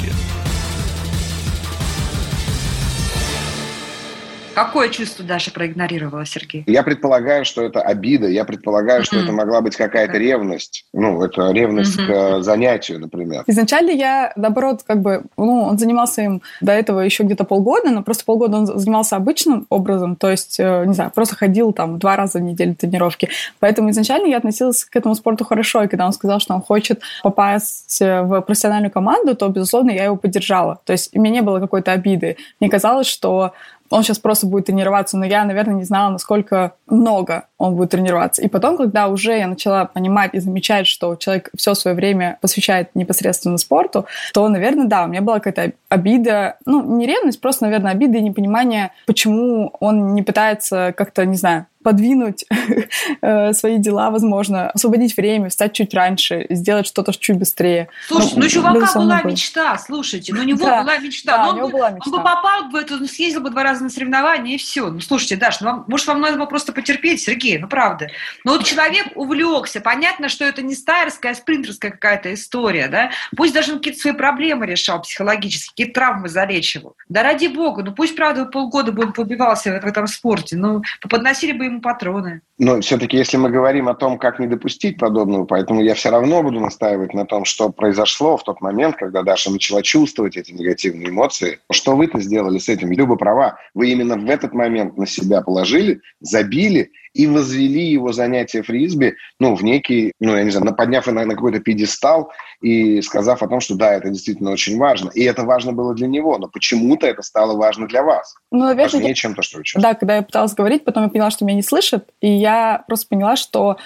Какое 4.59 4.89
чувство 4.89 5.23
Даша 5.23 5.51
проигнорировала, 5.51 6.25
Сергей? 6.25 6.65
Я 6.67 6.83
предполагаю, 6.83 7.45
что 7.45 7.61
это 7.61 7.81
обида, 7.81 8.27
я 8.27 8.43
предполагаю, 8.43 9.05
что 9.05 9.17
это 9.17 9.31
могла 9.31 9.61
быть 9.61 9.77
какая-то 9.77 10.17
ревность. 10.17 10.83
Ну, 10.91 11.23
это 11.23 11.51
ревность 11.51 11.95
к 11.95 12.09
э, 12.09 12.41
занятию, 12.41 12.99
например. 12.99 13.45
Изначально 13.47 13.91
я, 13.91 14.33
наоборот, 14.35 14.81
как 14.85 14.99
бы, 14.99 15.23
ну, 15.37 15.61
он 15.61 15.77
занимался 15.77 16.23
им 16.23 16.41
до 16.59 16.73
этого 16.73 16.99
еще 16.99 17.23
где-то 17.23 17.45
полгода, 17.45 17.89
но 17.89 18.03
просто 18.03 18.25
полгода 18.25 18.57
он 18.57 18.65
занимался 18.65 19.15
обычным 19.15 19.65
образом, 19.69 20.17
то 20.17 20.29
есть, 20.29 20.59
э, 20.59 20.83
не 20.85 20.93
знаю, 20.93 21.11
просто 21.15 21.37
ходил 21.37 21.71
там 21.71 21.97
два 21.97 22.17
раза 22.17 22.39
в 22.39 22.41
неделю 22.41 22.75
тренировки. 22.75 23.29
Поэтому 23.59 23.91
изначально 23.91 24.27
я 24.27 24.37
относилась 24.37 24.83
к 24.83 24.93
этому 24.93 25.15
спорту 25.15 25.45
хорошо, 25.45 25.83
и 25.83 25.87
когда 25.87 26.05
он 26.05 26.11
сказал, 26.11 26.41
что 26.41 26.53
он 26.53 26.61
хочет 26.61 26.99
попасть 27.23 28.01
э, 28.01 28.23
в 28.23 28.41
профессиональную 28.41 28.91
команду, 28.91 29.37
то, 29.37 29.47
безусловно, 29.47 29.91
я 29.91 30.03
его 30.03 30.17
поддержала. 30.17 30.81
То 30.83 30.91
есть, 30.91 31.15
у 31.15 31.21
меня 31.21 31.35
не 31.35 31.41
было 31.41 31.61
какой-то 31.61 31.93
обиды. 31.93 32.35
Мне 32.59 32.69
казалось, 32.69 33.07
что 33.07 33.53
он 33.89 34.03
сейчас 34.03 34.19
просто 34.19 34.47
будет 34.47 34.65
тренироваться, 34.65 35.17
но 35.17 35.25
я, 35.25 35.43
наверное, 35.43 35.75
не 35.75 35.83
знала, 35.83 36.11
насколько 36.11 36.73
много 36.87 37.45
он 37.57 37.75
будет 37.75 37.91
тренироваться. 37.91 38.41
И 38.41 38.47
потом, 38.47 38.77
когда 38.77 39.07
уже 39.07 39.37
я 39.37 39.47
начала 39.47 39.85
понимать 39.85 40.33
и 40.33 40.39
замечать, 40.39 40.87
что 40.87 41.15
человек 41.15 41.49
все 41.55 41.73
свое 41.73 41.95
время 41.95 42.37
посвящает 42.41 42.95
непосредственно 42.95 43.57
спорту, 43.57 44.05
то, 44.33 44.47
наверное, 44.47 44.85
да, 44.85 45.05
у 45.05 45.07
меня 45.07 45.21
была 45.21 45.39
какая-то 45.39 45.73
обида, 45.89 46.57
ну, 46.65 46.97
не 46.97 47.07
ревность, 47.07 47.41
просто, 47.41 47.65
наверное, 47.65 47.91
обида 47.91 48.17
и 48.17 48.21
непонимание, 48.21 48.91
почему 49.05 49.73
он 49.79 50.13
не 50.13 50.21
пытается 50.21 50.93
как-то, 50.95 51.25
не 51.25 51.35
знаю, 51.35 51.65
подвинуть 51.83 52.45
э, 53.21 53.53
свои 53.53 53.77
дела, 53.77 54.09
возможно, 54.11 54.69
освободить 54.71 55.15
время, 55.15 55.49
встать 55.49 55.73
чуть 55.73 55.93
раньше, 55.93 56.45
сделать 56.49 56.85
что-то 56.87 57.13
чуть 57.17 57.37
быстрее. 57.37 57.89
Слушайте, 58.07 58.35
ну, 58.35 58.41
Ну, 58.43 58.49
чувака 58.49 58.93
была 58.99 59.21
было. 59.21 59.31
мечта, 59.31 59.77
слушайте, 59.77 60.33
ну 60.33 60.41
у 60.41 60.43
него 60.45 60.59
Да, 60.65 60.81
была 60.83 60.97
мечта. 60.97 61.37
Да, 61.37 61.43
Ну, 61.43 61.49
у 61.49 61.51
он, 61.51 61.55
него 61.57 61.67
бы, 61.67 61.73
была 61.73 61.87
он 61.87 61.93
бы 61.93 61.99
мечта. 62.05 62.17
попал 62.23 62.69
в 62.69 62.75
эту, 62.75 62.97
ну, 62.97 63.07
съездил 63.07 63.41
бы 63.41 63.49
два 63.49 63.63
раза 63.63 63.83
на 63.83 63.89
соревнования 63.89 64.55
и 64.55 64.57
все. 64.57 64.89
Ну, 64.89 64.99
слушайте, 64.99 65.35
Даш, 65.35 65.61
ну, 65.61 65.67
вам- 65.67 65.85
может, 65.87 66.07
вам 66.07 66.21
надо 66.21 66.37
было 66.37 66.45
просто 66.45 66.73
потерпеть, 66.73 67.21
Сергей, 67.21 67.57
ну, 67.57 67.67
правда. 67.67 68.07
Ну, 68.43 68.53
вот 68.57 68.65
человек 68.65 69.07
увлекся, 69.15 69.79
понятно, 69.81 70.29
что 70.29 70.45
это 70.45 70.61
не 70.61 70.75
стайерская, 70.75 71.31
а 71.31 71.35
спринтерская 71.35 71.91
какая-то 71.91 72.33
история, 72.33 72.87
да? 72.87 73.11
Пусть 73.35 73.53
даже 73.53 73.71
он 73.71 73.77
какие-то 73.79 73.99
свои 73.99 74.13
проблемы 74.13 74.65
решал 74.65 75.01
психологически, 75.01 75.69
какие-то 75.69 75.93
травмы 75.93 76.29
залечивал. 76.29 76.95
Да 77.07 77.23
ради 77.23 77.47
бога, 77.47 77.83
ну, 77.83 77.93
пусть, 77.93 78.15
правда, 78.15 78.45
полгода 78.45 78.91
бы 78.91 79.03
он 79.03 79.13
поубивался 79.13 79.71
в, 79.71 79.81
в 79.81 79.85
этом 79.85 80.07
спорте, 80.07 80.57
ну, 80.57 80.81
подносили 81.09 81.51
бы 81.53 81.68
ему 81.69 81.81
патроны. 81.81 82.41
Но 82.57 82.81
все-таки, 82.81 83.17
если 83.17 83.37
мы 83.37 83.49
говорим 83.49 83.87
о 83.87 83.95
том, 83.95 84.17
как 84.17 84.39
не 84.39 84.47
допустить 84.47 84.97
подобного, 84.97 85.45
поэтому 85.45 85.81
я 85.81 85.93
все 85.93 86.09
равно 86.09 86.43
буду 86.43 86.59
настаивать 86.59 87.13
на 87.13 87.25
том, 87.25 87.45
что 87.45 87.69
произошло 87.69 88.35
в 88.35 88.43
тот 88.43 88.59
момент, 88.59 88.97
когда 88.97 89.23
Даша 89.23 89.49
начала 89.49 89.81
чувствовать 89.81 90.35
эти 90.35 90.51
негативные 90.51 91.09
эмоции. 91.09 91.59
Что 91.71 91.95
вы-то 91.95 92.19
сделали 92.19 92.57
с 92.57 92.67
этим? 92.67 92.91
Люба 92.91 93.15
права. 93.15 93.57
Вы 93.73 93.91
именно 93.91 94.17
в 94.17 94.29
этот 94.29 94.53
момент 94.53 94.97
на 94.97 95.07
себя 95.07 95.41
положили, 95.41 96.01
забили 96.19 96.91
и 97.13 97.27
возвели 97.27 97.85
его 97.87 98.11
занятие 98.11 98.63
фрисби, 98.63 99.15
ну, 99.39 99.55
в 99.55 99.63
некий, 99.63 100.13
ну, 100.19 100.35
я 100.35 100.43
не 100.43 100.51
знаю, 100.51 100.75
подняв 100.75 101.07
на, 101.07 101.25
на 101.25 101.35
какой-то 101.35 101.59
пьедестал 101.59 102.31
и 102.61 103.01
сказав 103.01 103.41
о 103.41 103.47
том, 103.47 103.59
что 103.59 103.75
да, 103.75 103.93
это 103.93 104.09
действительно 104.09 104.51
очень 104.51 104.77
важно. 104.77 105.09
И 105.13 105.23
это 105.23 105.43
важно 105.43 105.71
было 105.71 105.93
для 105.93 106.07
него, 106.07 106.37
но 106.37 106.47
почему-то 106.47 107.07
это 107.07 107.21
стало 107.21 107.55
важно 107.57 107.87
для 107.87 108.03
вас. 108.03 108.35
Ну, 108.51 108.59
наверное, 108.59 108.83
Важнее, 108.85 109.09
я- 109.09 109.13
чем 109.13 109.35
то, 109.35 109.41
что 109.41 109.57
вы 109.57 109.63
чувствуете. 109.63 109.93
Да, 109.93 109.97
когда 109.97 110.15
я 110.17 110.21
пыталась 110.21 110.53
говорить, 110.53 110.83
потом 110.83 111.03
я 111.03 111.09
поняла, 111.09 111.31
что 111.31 111.45
меня 111.45 111.55
не 111.55 111.63
слышат, 111.63 112.07
и 112.21 112.29
я 112.29 112.83
просто 112.87 113.07
поняла, 113.07 113.35
что 113.35 113.77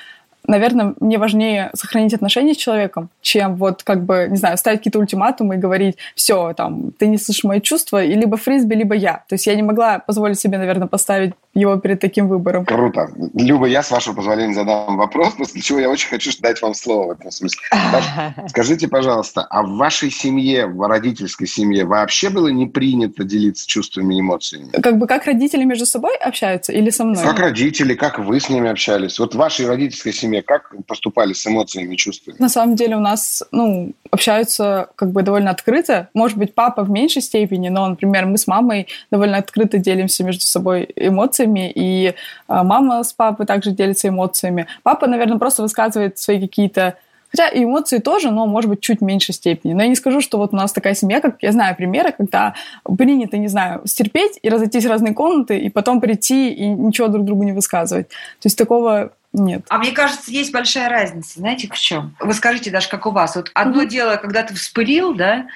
наверное, 0.46 0.94
мне 1.00 1.18
важнее 1.18 1.70
сохранить 1.74 2.14
отношения 2.14 2.54
с 2.54 2.58
человеком, 2.58 3.10
чем 3.22 3.56
вот 3.56 3.84
как 3.84 4.04
бы, 4.04 4.28
не 4.30 4.38
знаю, 4.38 4.58
ставить 4.58 4.80
какие-то 4.80 5.00
ультиматумы 5.00 5.56
и 5.56 5.58
говорить, 5.58 5.98
все, 6.16 6.54
там, 6.54 6.92
ты 6.92 7.08
не 7.08 7.18
слышишь 7.18 7.44
мои 7.44 7.62
чувства, 7.62 8.04
и 8.04 8.14
либо 8.14 8.38
фрисби, 8.38 8.76
либо 8.76 8.94
я. 8.96 9.24
То 9.30 9.36
есть 9.36 9.48
я 9.48 9.56
не 9.56 9.64
могла 9.64 10.00
позволить 10.00 10.40
себе, 10.40 10.58
наверное, 10.58 10.88
поставить 10.88 11.34
его 11.54 11.78
перед 11.78 12.00
таким 12.00 12.28
выбором. 12.28 12.66
Круто. 12.66 13.10
Люба, 13.34 13.68
я, 13.68 13.84
с 13.84 13.92
вашего 13.92 14.16
позволения, 14.16 14.54
задам 14.54 14.98
вопрос, 14.98 15.34
после 15.34 15.62
чего 15.62 15.80
я 15.80 15.90
очень 15.90 16.10
хочу 16.10 16.32
дать 16.42 16.62
вам 16.62 16.74
слово 16.74 17.08
в 17.08 17.12
этом 17.12 17.32
смысле. 17.32 17.62
Скажите, 18.48 18.88
пожалуйста, 18.88 19.46
а 19.50 19.64
в 19.64 19.76
вашей 19.78 20.10
семье, 20.10 20.66
в 20.66 20.88
родительской 20.88 21.48
семье 21.48 21.86
вообще 21.86 22.30
было 22.30 22.48
не 22.48 22.66
принято 22.66 23.24
делиться 23.24 23.68
чувствами 23.68 24.16
и 24.16 24.20
эмоциями? 24.22 24.70
Как 24.82 24.98
бы 24.98 25.08
как 25.08 25.26
родители 25.26 25.64
между 25.64 25.86
собой 25.86 26.16
общаются 26.18 26.72
или 26.72 26.90
со 26.90 27.04
мной? 27.04 27.24
Как 27.24 27.40
родители, 27.40 27.94
как 27.94 28.20
вы 28.20 28.40
с 28.40 28.50
ними 28.50 28.70
общались? 28.70 29.20
Вот 29.20 29.36
в 29.36 29.38
вашей 29.38 29.68
родительской 29.68 30.14
семье 30.14 30.42
как 30.42 30.74
поступали 30.88 31.34
с 31.34 31.46
эмоциями 31.46 31.94
и 31.94 31.98
чувствами? 31.98 32.38
На 32.40 32.50
самом 32.50 32.76
деле 32.76 32.96
у 32.96 33.00
нас, 33.00 33.44
ну, 33.52 33.94
общаются 34.10 34.90
как 34.96 35.12
бы 35.12 35.22
довольно 35.22 35.52
открыто. 35.52 36.10
Может 36.14 36.38
быть, 36.38 36.56
папа 36.56 36.84
в 36.84 36.90
меньшей 36.90 37.22
степени, 37.22 37.70
но, 37.70 37.88
например, 37.88 38.26
мы 38.26 38.38
с 38.38 38.48
мамой 38.48 38.88
довольно 39.12 39.38
открыто 39.38 39.78
делимся 39.78 40.24
между 40.24 40.44
собой 40.44 40.90
эмоциями, 40.96 41.43
и 41.46 42.14
а, 42.48 42.64
мама 42.64 43.04
с 43.04 43.14
папой 43.14 43.46
также 43.46 43.72
делятся 43.72 44.10
эмоциями. 44.10 44.68
Папа, 44.84 45.08
наверное, 45.08 45.38
просто 45.38 45.62
высказывает 45.62 46.18
свои 46.18 46.40
какие-то 46.40 46.96
Хотя 47.36 47.48
и 47.48 47.64
эмоции 47.64 47.98
тоже, 47.98 48.30
но, 48.30 48.46
может 48.46 48.70
быть, 48.70 48.82
чуть 48.82 49.00
в 49.00 49.04
меньшей 49.04 49.34
степени. 49.34 49.74
Но 49.74 49.82
я 49.82 49.88
не 49.88 49.96
скажу, 49.96 50.22
что 50.22 50.38
вот 50.38 50.54
у 50.54 50.56
нас 50.56 50.72
такая 50.72 50.94
семья, 50.94 51.20
как 51.20 51.38
я 51.42 51.52
знаю 51.52 51.76
примеры, 51.76 52.12
когда 52.16 52.54
принято, 52.84 53.38
не 53.38 53.48
знаю, 53.48 53.82
стерпеть 53.86 54.38
и 54.44 54.50
разойтись 54.50 54.86
в 54.86 54.90
разные 54.90 55.16
комнаты, 55.16 55.58
и 55.58 55.70
потом 55.72 56.00
прийти 56.00 56.54
и 56.54 56.68
ничего 56.68 57.08
друг 57.08 57.26
другу 57.26 57.42
не 57.42 57.52
высказывать. 57.52 58.08
То 58.10 58.46
есть 58.46 58.56
такого 58.56 59.14
нет. 59.34 59.66
А 59.70 59.80
мне 59.80 59.92
кажется, 59.92 60.32
есть 60.32 60.52
большая 60.52 60.90
разница, 60.90 61.40
знаете, 61.40 61.68
в 61.68 61.78
чем? 61.78 62.16
Вы 62.20 62.34
скажите, 62.34 62.72
даже 62.72 62.88
как 62.88 63.06
у 63.06 63.12
вас. 63.12 63.36
Вот 63.36 63.52
одно 63.54 63.82
Мгм. 63.82 63.88
дело, 63.88 64.16
когда 64.18 64.44
ты 64.44 64.54
вспылил, 64.54 65.14
да, 65.14 65.48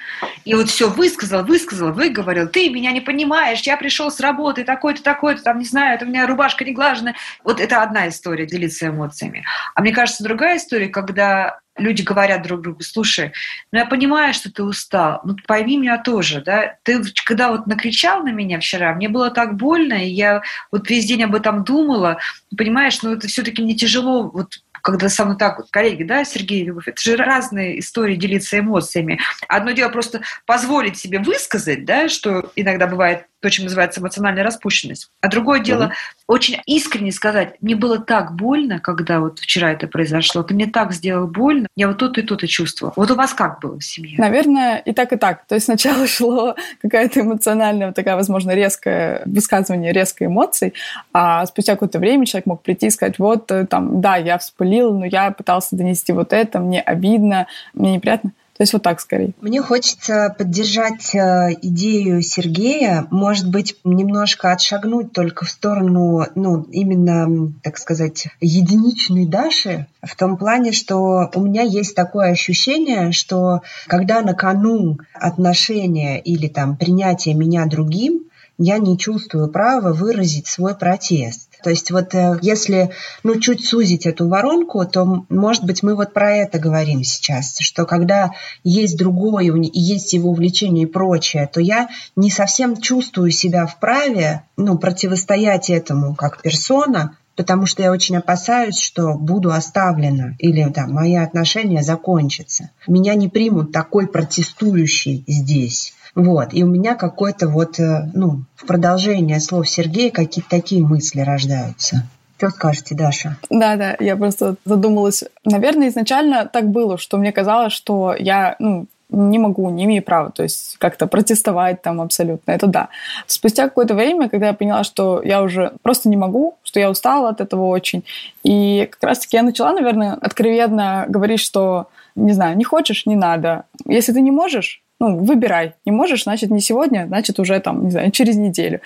и 0.44 0.54
вот 0.54 0.68
все 0.68 0.88
высказал, 0.90 1.44
высказал, 1.44 1.92
выговорил, 1.92 2.48
ты 2.48 2.70
меня 2.70 2.92
не 2.92 3.00
понимаешь, 3.00 3.60
я 3.60 3.76
пришел 3.76 4.10
с 4.10 4.20
работы, 4.20 4.64
такой-то, 4.64 5.02
такой-то, 5.02 5.42
там, 5.42 5.58
не 5.58 5.64
знаю, 5.64 5.94
это 5.94 6.04
у 6.04 6.08
меня 6.08 6.26
рубашка 6.26 6.64
не 6.64 6.72
глажена. 6.72 7.14
Вот 7.44 7.60
это 7.60 7.82
одна 7.82 8.08
история, 8.08 8.46
делиться 8.46 8.88
эмоциями. 8.88 9.44
А 9.74 9.80
мне 9.80 9.92
кажется, 9.92 10.24
другая 10.24 10.56
история, 10.56 10.88
когда 10.88 11.60
люди 11.78 12.02
говорят 12.02 12.42
друг 12.42 12.62
другу, 12.62 12.82
слушай, 12.82 13.32
ну 13.72 13.78
я 13.78 13.86
понимаю, 13.86 14.34
что 14.34 14.52
ты 14.52 14.62
устал, 14.62 15.20
ну 15.24 15.36
пойми 15.46 15.76
меня 15.76 15.98
тоже, 15.98 16.42
да, 16.42 16.76
ты 16.82 17.02
когда 17.24 17.50
вот 17.50 17.66
накричал 17.66 18.22
на 18.22 18.30
меня 18.30 18.60
вчера, 18.60 18.94
мне 18.94 19.08
было 19.08 19.30
так 19.30 19.56
больно, 19.56 19.94
и 19.94 20.08
я 20.08 20.42
вот 20.70 20.88
весь 20.90 21.06
день 21.06 21.24
об 21.24 21.34
этом 21.34 21.64
думала, 21.64 22.18
понимаешь, 22.56 23.02
ну 23.02 23.12
это 23.12 23.28
все-таки 23.28 23.62
мне 23.62 23.74
тяжело, 23.74 24.28
вот 24.28 24.60
когда 24.82 25.08
со 25.08 25.24
мной 25.24 25.36
так 25.36 25.58
вот, 25.58 25.68
коллеги, 25.70 26.02
да, 26.02 26.24
Сергей 26.24 26.64
Любовь, 26.64 26.88
это 26.88 27.00
же 27.00 27.16
разные 27.16 27.80
истории 27.80 28.16
делиться 28.16 28.58
эмоциями. 28.58 29.20
Одно 29.48 29.72
дело 29.72 29.90
просто 29.90 30.22
позволить 30.46 30.98
себе 30.98 31.18
высказать, 31.18 31.84
да, 31.84 32.08
что 32.08 32.52
иногда 32.56 32.86
бывает 32.86 33.26
то, 33.40 33.50
чем 33.50 33.64
называется 33.64 34.00
эмоциональная 34.00 34.42
распущенность. 34.42 35.10
А 35.20 35.28
другое 35.28 35.60
дело 35.60 35.84
Мгм. 35.84 35.92
очень 36.26 36.60
искренне 36.66 37.12
сказать, 37.12 37.54
мне 37.60 37.76
было 37.76 37.98
так 37.98 38.34
больно, 38.34 38.80
когда 38.80 39.20
вот 39.20 39.38
вчера 39.38 39.72
это 39.72 39.86
произошло, 39.86 40.42
ты 40.42 40.54
мне 40.54 40.66
так 40.66 40.92
сделал 40.92 41.26
больно, 41.28 41.68
я 41.76 41.88
вот 41.88 41.98
тут 41.98 42.18
и 42.18 42.22
тут 42.22 42.42
и 42.42 42.48
чувствовала. 42.48 42.92
Вот 42.96 43.10
у 43.10 43.14
вас 43.14 43.32
как 43.34 43.60
было 43.60 43.78
в 43.78 43.84
семье? 43.84 44.16
Наверное, 44.18 44.78
и 44.78 44.92
так, 44.92 45.12
и 45.12 45.16
так. 45.16 45.46
То 45.46 45.54
есть 45.54 45.66
сначала 45.66 46.06
шло 46.08 46.56
какая-то 46.82 47.20
эмоциональная, 47.20 47.86
вот 47.88 47.96
такая, 47.96 48.16
возможно, 48.16 48.54
резкое 48.54 49.22
высказывание 49.26 49.92
резкой 49.92 50.26
эмоций, 50.26 50.74
а 51.12 51.46
спустя 51.46 51.74
какое-то 51.74 51.98
время 51.98 52.26
человек 52.26 52.46
мог 52.46 52.62
прийти 52.62 52.86
и 52.86 52.90
сказать, 52.90 53.18
вот, 53.18 53.50
э, 53.52 53.66
там, 53.66 54.00
да, 54.00 54.16
я 54.16 54.38
вспылил, 54.38 54.98
но 54.98 55.04
я 55.04 55.30
пытался 55.30 55.76
донести 55.76 56.12
вот 56.12 56.32
это, 56.32 56.58
мне 56.58 56.80
обидно, 56.80 57.46
мне 57.74 57.94
неприятно. 57.94 58.32
То 58.58 58.62
есть 58.62 58.72
вот 58.72 58.82
так 58.82 59.00
скорее. 59.00 59.34
Мне 59.40 59.62
хочется 59.62 60.34
поддержать 60.36 61.14
э, 61.14 61.54
идею 61.62 62.22
Сергея, 62.22 63.06
может 63.12 63.48
быть, 63.48 63.76
немножко 63.84 64.50
отшагнуть 64.50 65.12
только 65.12 65.44
в 65.44 65.50
сторону, 65.50 66.26
ну, 66.34 66.62
именно, 66.62 67.52
так 67.62 67.78
сказать, 67.78 68.26
единичной 68.40 69.26
Даши, 69.26 69.86
в 70.02 70.16
том 70.16 70.36
плане, 70.36 70.72
что 70.72 71.30
у 71.36 71.40
меня 71.40 71.62
есть 71.62 71.94
такое 71.94 72.32
ощущение, 72.32 73.12
что 73.12 73.60
когда 73.86 74.22
на 74.22 74.34
кону 74.34 74.98
отношения 75.14 76.20
или 76.20 76.48
там 76.48 76.76
принятие 76.76 77.34
меня 77.34 77.64
другим, 77.66 78.24
я 78.58 78.78
не 78.78 78.98
чувствую 78.98 79.48
права 79.50 79.92
выразить 79.92 80.48
свой 80.48 80.74
протест. 80.74 81.47
То 81.62 81.70
есть 81.70 81.90
вот 81.90 82.14
э, 82.14 82.38
если 82.42 82.90
ну, 83.22 83.38
чуть 83.40 83.64
сузить 83.64 84.06
эту 84.06 84.28
воронку, 84.28 84.84
то, 84.86 85.24
может 85.28 85.64
быть, 85.64 85.82
мы 85.82 85.94
вот 85.94 86.12
про 86.12 86.32
это 86.32 86.58
говорим 86.58 87.02
сейчас, 87.02 87.56
что 87.58 87.84
когда 87.84 88.30
есть 88.64 88.96
другое, 88.96 89.52
есть 89.72 90.12
его 90.12 90.30
увлечение 90.30 90.84
и 90.84 90.90
прочее, 90.90 91.48
то 91.52 91.60
я 91.60 91.88
не 92.16 92.30
совсем 92.30 92.76
чувствую 92.76 93.30
себя 93.30 93.66
вправе 93.66 94.42
ну, 94.56 94.78
противостоять 94.78 95.70
этому 95.70 96.14
как 96.14 96.42
персона, 96.42 97.16
потому 97.38 97.66
что 97.66 97.82
я 97.82 97.92
очень 97.92 98.16
опасаюсь, 98.16 98.78
что 98.78 99.14
буду 99.14 99.52
оставлена 99.52 100.34
или 100.38 100.64
да, 100.74 100.86
мои 100.88 101.14
отношения 101.14 101.84
закончатся. 101.84 102.70
Меня 102.88 103.14
не 103.14 103.28
примут 103.28 103.70
такой 103.70 104.08
протестующий 104.08 105.24
здесь. 105.28 105.94
Вот. 106.18 106.48
И 106.52 106.64
у 106.64 106.66
меня 106.66 106.96
какой-то 106.96 107.46
вот, 107.46 107.78
э, 107.78 108.10
ну, 108.12 108.40
в 108.56 108.66
продолжение 108.66 109.38
слов 109.38 109.68
Сергея 109.68 110.10
какие-то 110.10 110.50
такие 110.50 110.84
мысли 110.84 111.20
рождаются. 111.20 112.08
Что 112.36 112.50
скажете, 112.50 112.96
Даша? 112.96 113.36
Да, 113.50 113.76
да, 113.76 113.96
я 114.00 114.16
просто 114.16 114.56
задумалась. 114.64 115.22
Наверное, 115.44 115.88
изначально 115.88 116.44
так 116.46 116.70
было, 116.70 116.98
что 116.98 117.18
мне 117.18 117.30
казалось, 117.30 117.72
что 117.72 118.16
я, 118.18 118.56
ну, 118.58 118.86
не 119.10 119.38
могу, 119.38 119.70
не 119.70 119.84
имею 119.84 120.02
права, 120.02 120.30
то 120.30 120.42
есть 120.42 120.76
как-то 120.78 121.06
протестовать 121.06 121.82
там 121.82 122.00
абсолютно, 122.00 122.50
это 122.50 122.66
да. 122.66 122.88
Спустя 123.28 123.68
какое-то 123.68 123.94
время, 123.94 124.28
когда 124.28 124.48
я 124.48 124.54
поняла, 124.54 124.82
что 124.82 125.22
я 125.22 125.40
уже 125.40 125.72
просто 125.82 126.08
не 126.08 126.16
могу, 126.16 126.56
что 126.64 126.80
я 126.80 126.90
устала 126.90 127.28
от 127.28 127.40
этого 127.40 127.66
очень, 127.66 128.04
и 128.42 128.88
как 128.90 129.02
раз-таки 129.04 129.36
я 129.36 129.44
начала, 129.44 129.72
наверное, 129.72 130.14
откровенно 130.14 131.06
говорить, 131.08 131.40
что, 131.40 131.86
не 132.16 132.32
знаю, 132.32 132.56
не 132.56 132.64
хочешь, 132.64 133.06
не 133.06 133.16
надо. 133.16 133.64
Если 133.86 134.12
ты 134.12 134.20
не 134.20 134.32
можешь, 134.32 134.82
ну, 135.00 135.16
выбирай. 135.16 135.74
Не 135.84 135.92
можешь, 135.92 136.24
значит, 136.24 136.50
не 136.50 136.60
сегодня, 136.60 137.06
значит, 137.06 137.38
уже 137.38 137.60
там, 137.60 137.84
не 137.84 137.90
знаю, 137.90 138.10
через 138.10 138.36
неделю. 138.36 138.80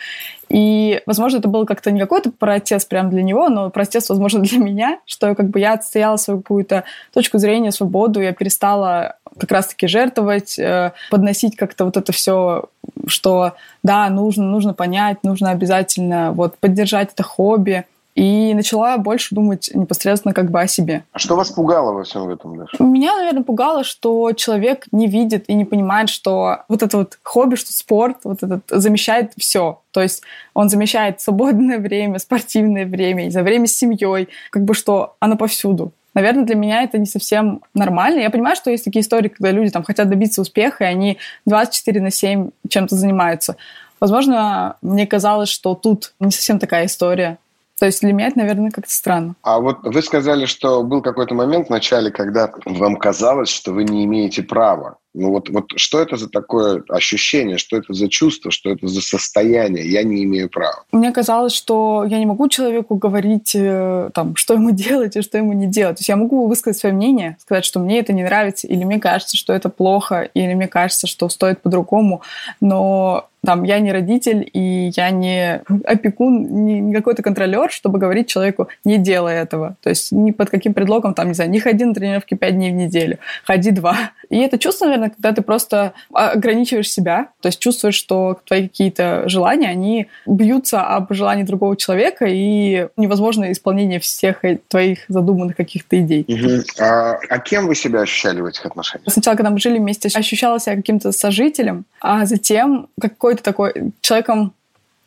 И, 0.48 1.00
возможно, 1.06 1.38
это 1.38 1.48
был 1.48 1.64
как-то 1.64 1.90
не 1.90 2.00
какой-то 2.00 2.30
протест 2.30 2.88
прям 2.88 3.08
для 3.08 3.22
него, 3.22 3.48
но 3.48 3.70
протест, 3.70 4.10
возможно, 4.10 4.40
для 4.42 4.58
меня, 4.58 4.98
что 5.06 5.34
как 5.34 5.48
бы 5.48 5.60
я 5.60 5.72
отстояла 5.72 6.16
свою 6.16 6.40
какую-то 6.40 6.84
точку 7.14 7.38
зрения, 7.38 7.72
свободу, 7.72 8.20
я 8.20 8.32
перестала 8.32 9.16
как 9.38 9.50
раз-таки 9.50 9.86
жертвовать, 9.86 10.58
э, 10.58 10.92
подносить 11.10 11.56
как-то 11.56 11.86
вот 11.86 11.96
это 11.96 12.12
все, 12.12 12.66
что 13.06 13.54
да, 13.82 14.10
нужно, 14.10 14.44
нужно 14.44 14.74
понять, 14.74 15.24
нужно 15.24 15.50
обязательно 15.50 16.32
вот 16.32 16.58
поддержать 16.58 17.12
это 17.14 17.22
хобби, 17.22 17.86
и 18.14 18.52
начала 18.54 18.98
больше 18.98 19.34
думать 19.34 19.70
непосредственно 19.74 20.34
как 20.34 20.50
бы 20.50 20.60
о 20.60 20.66
себе. 20.66 21.04
А 21.12 21.18
что 21.18 21.36
вас 21.36 21.50
пугало 21.50 21.92
во 21.92 22.04
всем 22.04 22.28
этом, 22.28 22.56
Даша? 22.58 22.82
Меня, 22.82 23.16
наверное, 23.16 23.42
пугало, 23.42 23.84
что 23.84 24.32
человек 24.32 24.86
не 24.92 25.06
видит 25.06 25.44
и 25.48 25.54
не 25.54 25.64
понимает, 25.64 26.08
что 26.08 26.64
вот 26.68 26.82
это 26.82 26.98
вот 26.98 27.18
хобби, 27.22 27.54
что 27.56 27.72
спорт, 27.72 28.18
вот 28.24 28.42
этот 28.42 28.62
замещает 28.68 29.32
все. 29.38 29.80
То 29.92 30.02
есть 30.02 30.22
он 30.54 30.68
замещает 30.68 31.20
свободное 31.20 31.78
время, 31.80 32.18
спортивное 32.18 32.86
время, 32.86 33.30
за 33.30 33.42
время 33.42 33.66
с 33.66 33.72
семьей, 33.72 34.28
как 34.50 34.64
бы 34.64 34.74
что 34.74 35.16
оно 35.20 35.36
повсюду. 35.36 35.92
Наверное, 36.14 36.44
для 36.44 36.56
меня 36.56 36.82
это 36.82 36.98
не 36.98 37.06
совсем 37.06 37.62
нормально. 37.72 38.20
Я 38.20 38.28
понимаю, 38.28 38.54
что 38.54 38.70
есть 38.70 38.84
такие 38.84 39.00
истории, 39.00 39.28
когда 39.28 39.50
люди 39.50 39.70
там 39.70 39.82
хотят 39.82 40.10
добиться 40.10 40.42
успеха, 40.42 40.84
и 40.84 40.88
они 40.88 41.18
24 41.46 42.00
на 42.02 42.10
7 42.10 42.50
чем-то 42.68 42.94
занимаются. 42.96 43.56
Возможно, 43.98 44.76
мне 44.82 45.06
казалось, 45.06 45.48
что 45.48 45.74
тут 45.74 46.12
не 46.20 46.30
совсем 46.30 46.58
такая 46.58 46.86
история. 46.86 47.38
То 47.82 47.86
есть 47.86 48.00
для 48.00 48.12
меня 48.12 48.28
это, 48.28 48.38
наверное, 48.38 48.70
как-то 48.70 48.92
странно. 48.92 49.34
А 49.42 49.58
вот 49.58 49.78
вы 49.82 50.02
сказали, 50.02 50.46
что 50.46 50.84
был 50.84 51.02
какой-то 51.02 51.34
момент 51.34 51.66
в 51.66 51.70
начале, 51.70 52.12
когда 52.12 52.48
вам 52.64 52.94
казалось, 52.94 53.48
что 53.48 53.72
вы 53.72 53.82
не 53.82 54.04
имеете 54.04 54.44
права. 54.44 54.98
Ну 55.14 55.30
вот, 55.30 55.50
вот 55.50 55.66
что 55.76 56.00
это 56.00 56.16
за 56.16 56.28
такое 56.28 56.82
ощущение, 56.88 57.58
что 57.58 57.76
это 57.76 57.92
за 57.92 58.08
чувство, 58.08 58.50
что 58.50 58.70
это 58.70 58.86
за 58.86 59.02
состояние? 59.02 59.90
Я 59.90 60.04
не 60.04 60.24
имею 60.24 60.48
права. 60.48 60.84
Мне 60.90 61.12
казалось, 61.12 61.52
что 61.52 62.04
я 62.08 62.18
не 62.18 62.24
могу 62.24 62.48
человеку 62.48 62.94
говорить, 62.94 63.52
э, 63.54 64.10
там, 64.14 64.36
что 64.36 64.54
ему 64.54 64.70
делать 64.72 65.16
и 65.16 65.22
что 65.22 65.36
ему 65.36 65.52
не 65.52 65.66
делать. 65.66 65.96
То 65.96 66.00
есть 66.00 66.08
я 66.08 66.16
могу 66.16 66.46
высказать 66.46 66.80
свое 66.80 66.94
мнение, 66.94 67.36
сказать, 67.40 67.64
что 67.64 67.78
мне 67.78 67.98
это 67.98 68.12
не 68.12 68.24
нравится, 68.24 68.66
или 68.66 68.84
мне 68.84 68.98
кажется, 68.98 69.36
что 69.36 69.52
это 69.52 69.68
плохо, 69.68 70.22
или 70.34 70.54
мне 70.54 70.68
кажется, 70.68 71.06
что 71.06 71.28
стоит 71.28 71.60
по-другому, 71.60 72.22
но 72.60 73.28
там, 73.44 73.64
я 73.64 73.80
не 73.80 73.90
родитель, 73.90 74.48
и 74.52 74.92
я 74.94 75.10
не 75.10 75.62
опекун, 75.84 76.64
не, 76.64 76.94
какой-то 76.94 77.24
контролер, 77.24 77.72
чтобы 77.72 77.98
говорить 77.98 78.28
человеку, 78.28 78.68
не 78.84 78.98
делай 78.98 79.34
этого. 79.34 79.76
То 79.82 79.90
есть 79.90 80.12
ни 80.12 80.30
под 80.30 80.48
каким 80.48 80.74
предлогом, 80.74 81.12
там, 81.12 81.26
не 81.26 81.34
знаю, 81.34 81.50
не 81.50 81.58
ходи 81.58 81.84
на 81.84 81.92
тренировки 81.92 82.34
пять 82.34 82.54
дней 82.54 82.70
в 82.70 82.74
неделю, 82.74 83.18
ходи 83.44 83.72
два. 83.72 84.12
И 84.30 84.38
это 84.38 84.58
чувство, 84.58 84.84
наверное, 84.84 85.01
когда 85.10 85.32
ты 85.32 85.42
просто 85.42 85.94
ограничиваешь 86.12 86.90
себя, 86.90 87.28
то 87.40 87.48
есть 87.48 87.58
чувствуешь, 87.58 87.94
что 87.94 88.38
твои 88.44 88.68
какие-то 88.68 89.28
желания, 89.28 89.68
они 89.68 90.08
бьются 90.26 90.82
об 90.82 91.12
желании 91.12 91.42
другого 91.42 91.76
человека, 91.76 92.26
и 92.28 92.86
невозможно 92.96 93.50
исполнение 93.50 93.98
всех 93.98 94.42
твоих 94.68 95.00
задуманных 95.08 95.56
каких-то 95.56 96.00
идей. 96.00 96.24
Угу. 96.28 96.62
А, 96.80 97.18
а 97.28 97.38
кем 97.38 97.66
вы 97.66 97.74
себя 97.74 98.02
ощущали 98.02 98.40
в 98.40 98.46
этих 98.46 98.64
отношениях? 98.64 99.12
Сначала, 99.12 99.34
когда 99.34 99.50
мы 99.50 99.58
жили 99.58 99.78
вместе, 99.78 100.08
ощущала 100.14 100.60
себя 100.60 100.76
каким-то 100.76 101.12
сожителем, 101.12 101.84
а 102.00 102.24
затем 102.26 102.88
какой 103.00 103.32
какой-то 103.32 103.42
такой 103.42 103.92
человеком, 104.00 104.52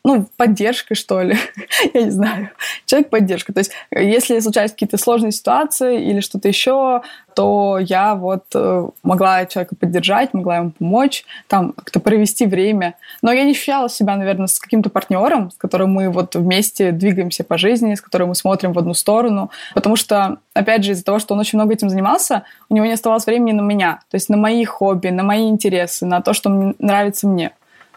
ну, 0.04 0.28
поддержкой, 0.38 0.96
что 0.96 1.22
ли. 1.22 1.38
Я 1.94 2.04
не 2.04 2.12
знаю. 2.12 2.50
Человек-поддержка. 2.86 3.54
То 3.54 3.60
есть, 3.60 3.72
если 3.92 4.40
случаются 4.40 4.76
какие-то 4.76 4.98
сложные 4.98 5.32
ситуации 5.32 6.04
или 6.04 6.20
что-то 6.20 6.48
еще, 6.48 7.02
то 7.36 7.78
я 7.80 8.16
вот 8.16 8.46
э, 8.54 8.88
могла 9.04 9.46
человека 9.46 9.76
поддержать, 9.76 10.34
могла 10.34 10.58
ему 10.58 10.72
помочь, 10.72 11.26
там 11.48 11.74
как-то 11.74 12.00
провести 12.00 12.46
время. 12.46 12.96
Но 13.22 13.32
я 13.32 13.44
не 13.44 13.52
ощущала 13.52 13.90
себя, 13.90 14.16
наверное, 14.16 14.48
с 14.48 14.58
каким-то 14.58 14.90
партнером, 14.90 15.52
с 15.52 15.56
которым 15.56 15.92
мы 15.92 16.10
вот 16.10 16.36
вместе 16.36 16.92
двигаемся 16.92 17.44
по 17.44 17.58
жизни, 17.58 17.96
с 17.96 18.02
которым 18.02 18.30
мы 18.30 18.36
смотрим 18.36 18.72
в 18.72 18.80
одну 18.80 18.94
сторону. 18.94 19.52
Потому 19.74 19.98
что, 19.98 20.38
опять 20.54 20.86
же, 20.86 20.94
из-за 20.94 21.04
того, 21.04 21.20
что 21.20 21.34
он 21.34 21.42
очень 21.42 21.60
много 21.60 21.74
этим 21.74 21.90
занимался, 21.90 22.44
у 22.70 22.76
него 22.76 22.86
не 22.86 22.94
оставалось 22.94 23.26
времени 23.26 23.52
на 23.52 23.62
меня. 23.62 24.00
То 24.10 24.16
есть 24.16 24.30
на 24.30 24.38
мои 24.38 24.64
хобби, 24.64 25.10
на 25.10 25.24
мои 25.24 25.50
интересы, 25.50 26.06
на 26.06 26.22
то, 26.22 26.34
что 26.34 26.74
нравится 26.80 27.28
мне. 27.28 27.52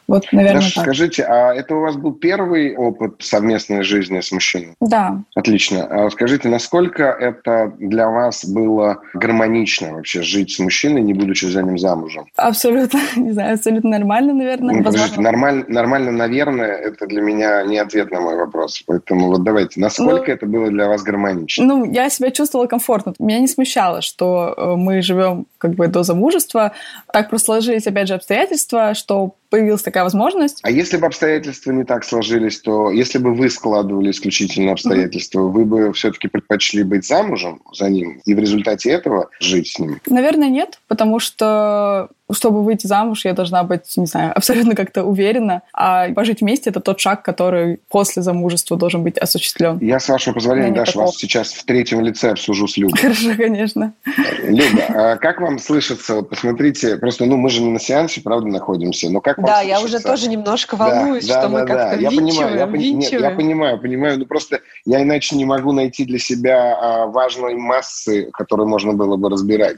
Вот, 0.08 0.26
наверное, 0.32 0.62
Даша, 0.62 0.74
так. 0.76 0.84
скажите, 0.84 1.22
а 1.24 1.52
это 1.52 1.76
у 1.76 1.80
вас 1.80 1.96
был 1.96 2.14
первый 2.14 2.74
опыт 2.74 3.16
совместной 3.18 3.82
жизни 3.82 4.20
с 4.20 4.32
мужчиной? 4.32 4.74
Да. 4.80 5.22
Отлично. 5.34 5.84
А 5.84 6.10
скажите, 6.10 6.48
насколько 6.48 7.04
это 7.04 7.74
для 7.78 8.08
вас 8.08 8.46
было 8.46 9.02
гармонично 9.12 9.92
вообще 9.92 10.22
жить 10.22 10.52
с 10.52 10.58
мужчиной, 10.60 11.02
не 11.02 11.12
будучи 11.12 11.44
за 11.44 11.62
ним 11.62 11.78
замужем? 11.78 12.24
Абсолютно, 12.36 13.00
не 13.16 13.32
знаю, 13.32 13.54
абсолютно 13.54 13.90
нормально, 13.90 14.32
наверное. 14.32 14.76
Ну, 14.76 14.82
подождите, 14.82 15.20
нормаль, 15.20 15.66
нормально, 15.68 16.10
наверное, 16.10 16.72
это 16.72 17.06
для 17.06 17.20
меня 17.20 17.62
не 17.64 17.76
ответ 17.76 18.10
на 18.10 18.20
мой 18.20 18.36
вопрос. 18.36 18.82
Поэтому 18.86 19.26
вот 19.26 19.44
давайте, 19.44 19.78
насколько 19.78 20.28
ну, 20.28 20.32
это 20.32 20.46
было 20.46 20.70
для 20.70 20.88
вас 20.88 21.02
гармонично? 21.02 21.66
Ну, 21.66 21.84
я 21.84 22.08
себя 22.08 22.30
чувствовала 22.30 22.66
комфортно. 22.66 23.12
Меня 23.18 23.40
не 23.40 23.48
смущало, 23.48 24.00
что 24.00 24.54
э, 24.56 24.74
мы 24.74 25.02
живем 25.02 25.46
как 25.58 25.72
бы 25.72 25.86
до 25.88 26.02
замужества. 26.02 26.72
Так 27.12 27.28
просто 27.28 27.46
сложились, 27.46 27.86
опять 27.86 28.08
же, 28.08 28.14
обстоятельства, 28.14 28.94
что 28.94 29.34
появилась 29.50 29.82
такая 29.82 30.04
возможность. 30.04 30.60
А 30.62 30.70
если 30.70 30.96
бы 30.96 31.06
обстоятельства 31.06 31.72
не 31.72 31.84
так 31.84 32.04
сложились, 32.04 32.60
то 32.60 32.90
если 32.90 33.18
бы 33.18 33.34
вы 33.34 33.50
складывали 33.50 34.10
исключительно 34.10 34.72
обстоятельства, 34.72 35.40
mm-hmm. 35.40 35.52
вы 35.52 35.64
бы 35.64 35.92
все-таки 35.92 36.28
предпочли 36.28 36.82
быть 36.82 37.06
замужем 37.06 37.62
за 37.72 37.88
ним 37.88 38.20
и 38.24 38.34
в 38.34 38.38
результате 38.38 38.90
этого 38.90 39.30
жить 39.40 39.68
с 39.68 39.78
ним? 39.78 40.00
Наверное, 40.06 40.48
нет, 40.48 40.80
потому 40.88 41.18
что 41.20 42.10
чтобы 42.32 42.62
выйти 42.62 42.86
замуж, 42.86 43.24
я 43.24 43.32
должна 43.32 43.62
быть, 43.64 43.96
не 43.96 44.06
знаю, 44.06 44.32
абсолютно 44.36 44.74
как-то 44.74 45.04
уверена. 45.04 45.62
А 45.72 46.08
пожить 46.12 46.40
вместе— 46.40 46.70
это 46.70 46.80
тот 46.80 47.00
шаг, 47.00 47.22
который 47.22 47.80
после 47.88 48.22
замужества 48.22 48.76
должен 48.76 49.02
быть 49.02 49.18
осуществлен. 49.18 49.78
Я, 49.80 50.00
с 50.00 50.08
вашего 50.08 50.34
позволения, 50.34 50.72
Даша, 50.72 50.98
вас 50.98 51.16
сейчас 51.16 51.52
в 51.52 51.64
третьем 51.64 52.00
лице 52.00 52.30
обсужу 52.30 52.66
с 52.68 52.76
Любой. 52.76 52.98
Хорошо, 52.98 53.34
конечно. 53.36 53.94
Люба, 54.42 54.82
а 54.88 55.16
как 55.16 55.40
вам 55.40 55.58
слышится? 55.58 56.16
Вот 56.16 56.30
посмотрите, 56.30 56.96
просто, 56.96 57.24
ну, 57.24 57.36
мы 57.36 57.50
же 57.50 57.62
не 57.62 57.70
на 57.70 57.80
сеансе, 57.80 58.20
правда, 58.20 58.48
находимся, 58.48 59.10
но 59.10 59.20
как 59.20 59.38
вам 59.38 59.46
Да, 59.46 59.60
я 59.60 59.80
уже 59.80 60.00
тоже 60.00 60.28
немножко 60.28 60.76
волнуюсь, 60.76 61.26
да, 61.26 61.40
что 61.40 61.42
да, 61.42 61.48
мы 61.48 61.60
да, 61.60 61.66
как-то 61.66 61.96
да. 61.96 62.02
Я 62.02 62.10
понимаю, 62.10 62.56
я, 62.56 62.66
нет, 62.66 63.12
я 63.12 63.30
понимаю, 63.30 63.80
понимаю, 63.80 64.18
но 64.18 64.26
просто 64.26 64.60
я 64.84 65.02
иначе 65.02 65.36
не 65.36 65.44
могу 65.44 65.72
найти 65.72 66.04
для 66.04 66.18
себя 66.18 66.76
а, 66.76 67.06
важной 67.06 67.54
массы, 67.54 68.30
которую 68.32 68.68
можно 68.68 68.92
было 68.92 69.16
бы 69.16 69.28
разбирать. 69.28 69.76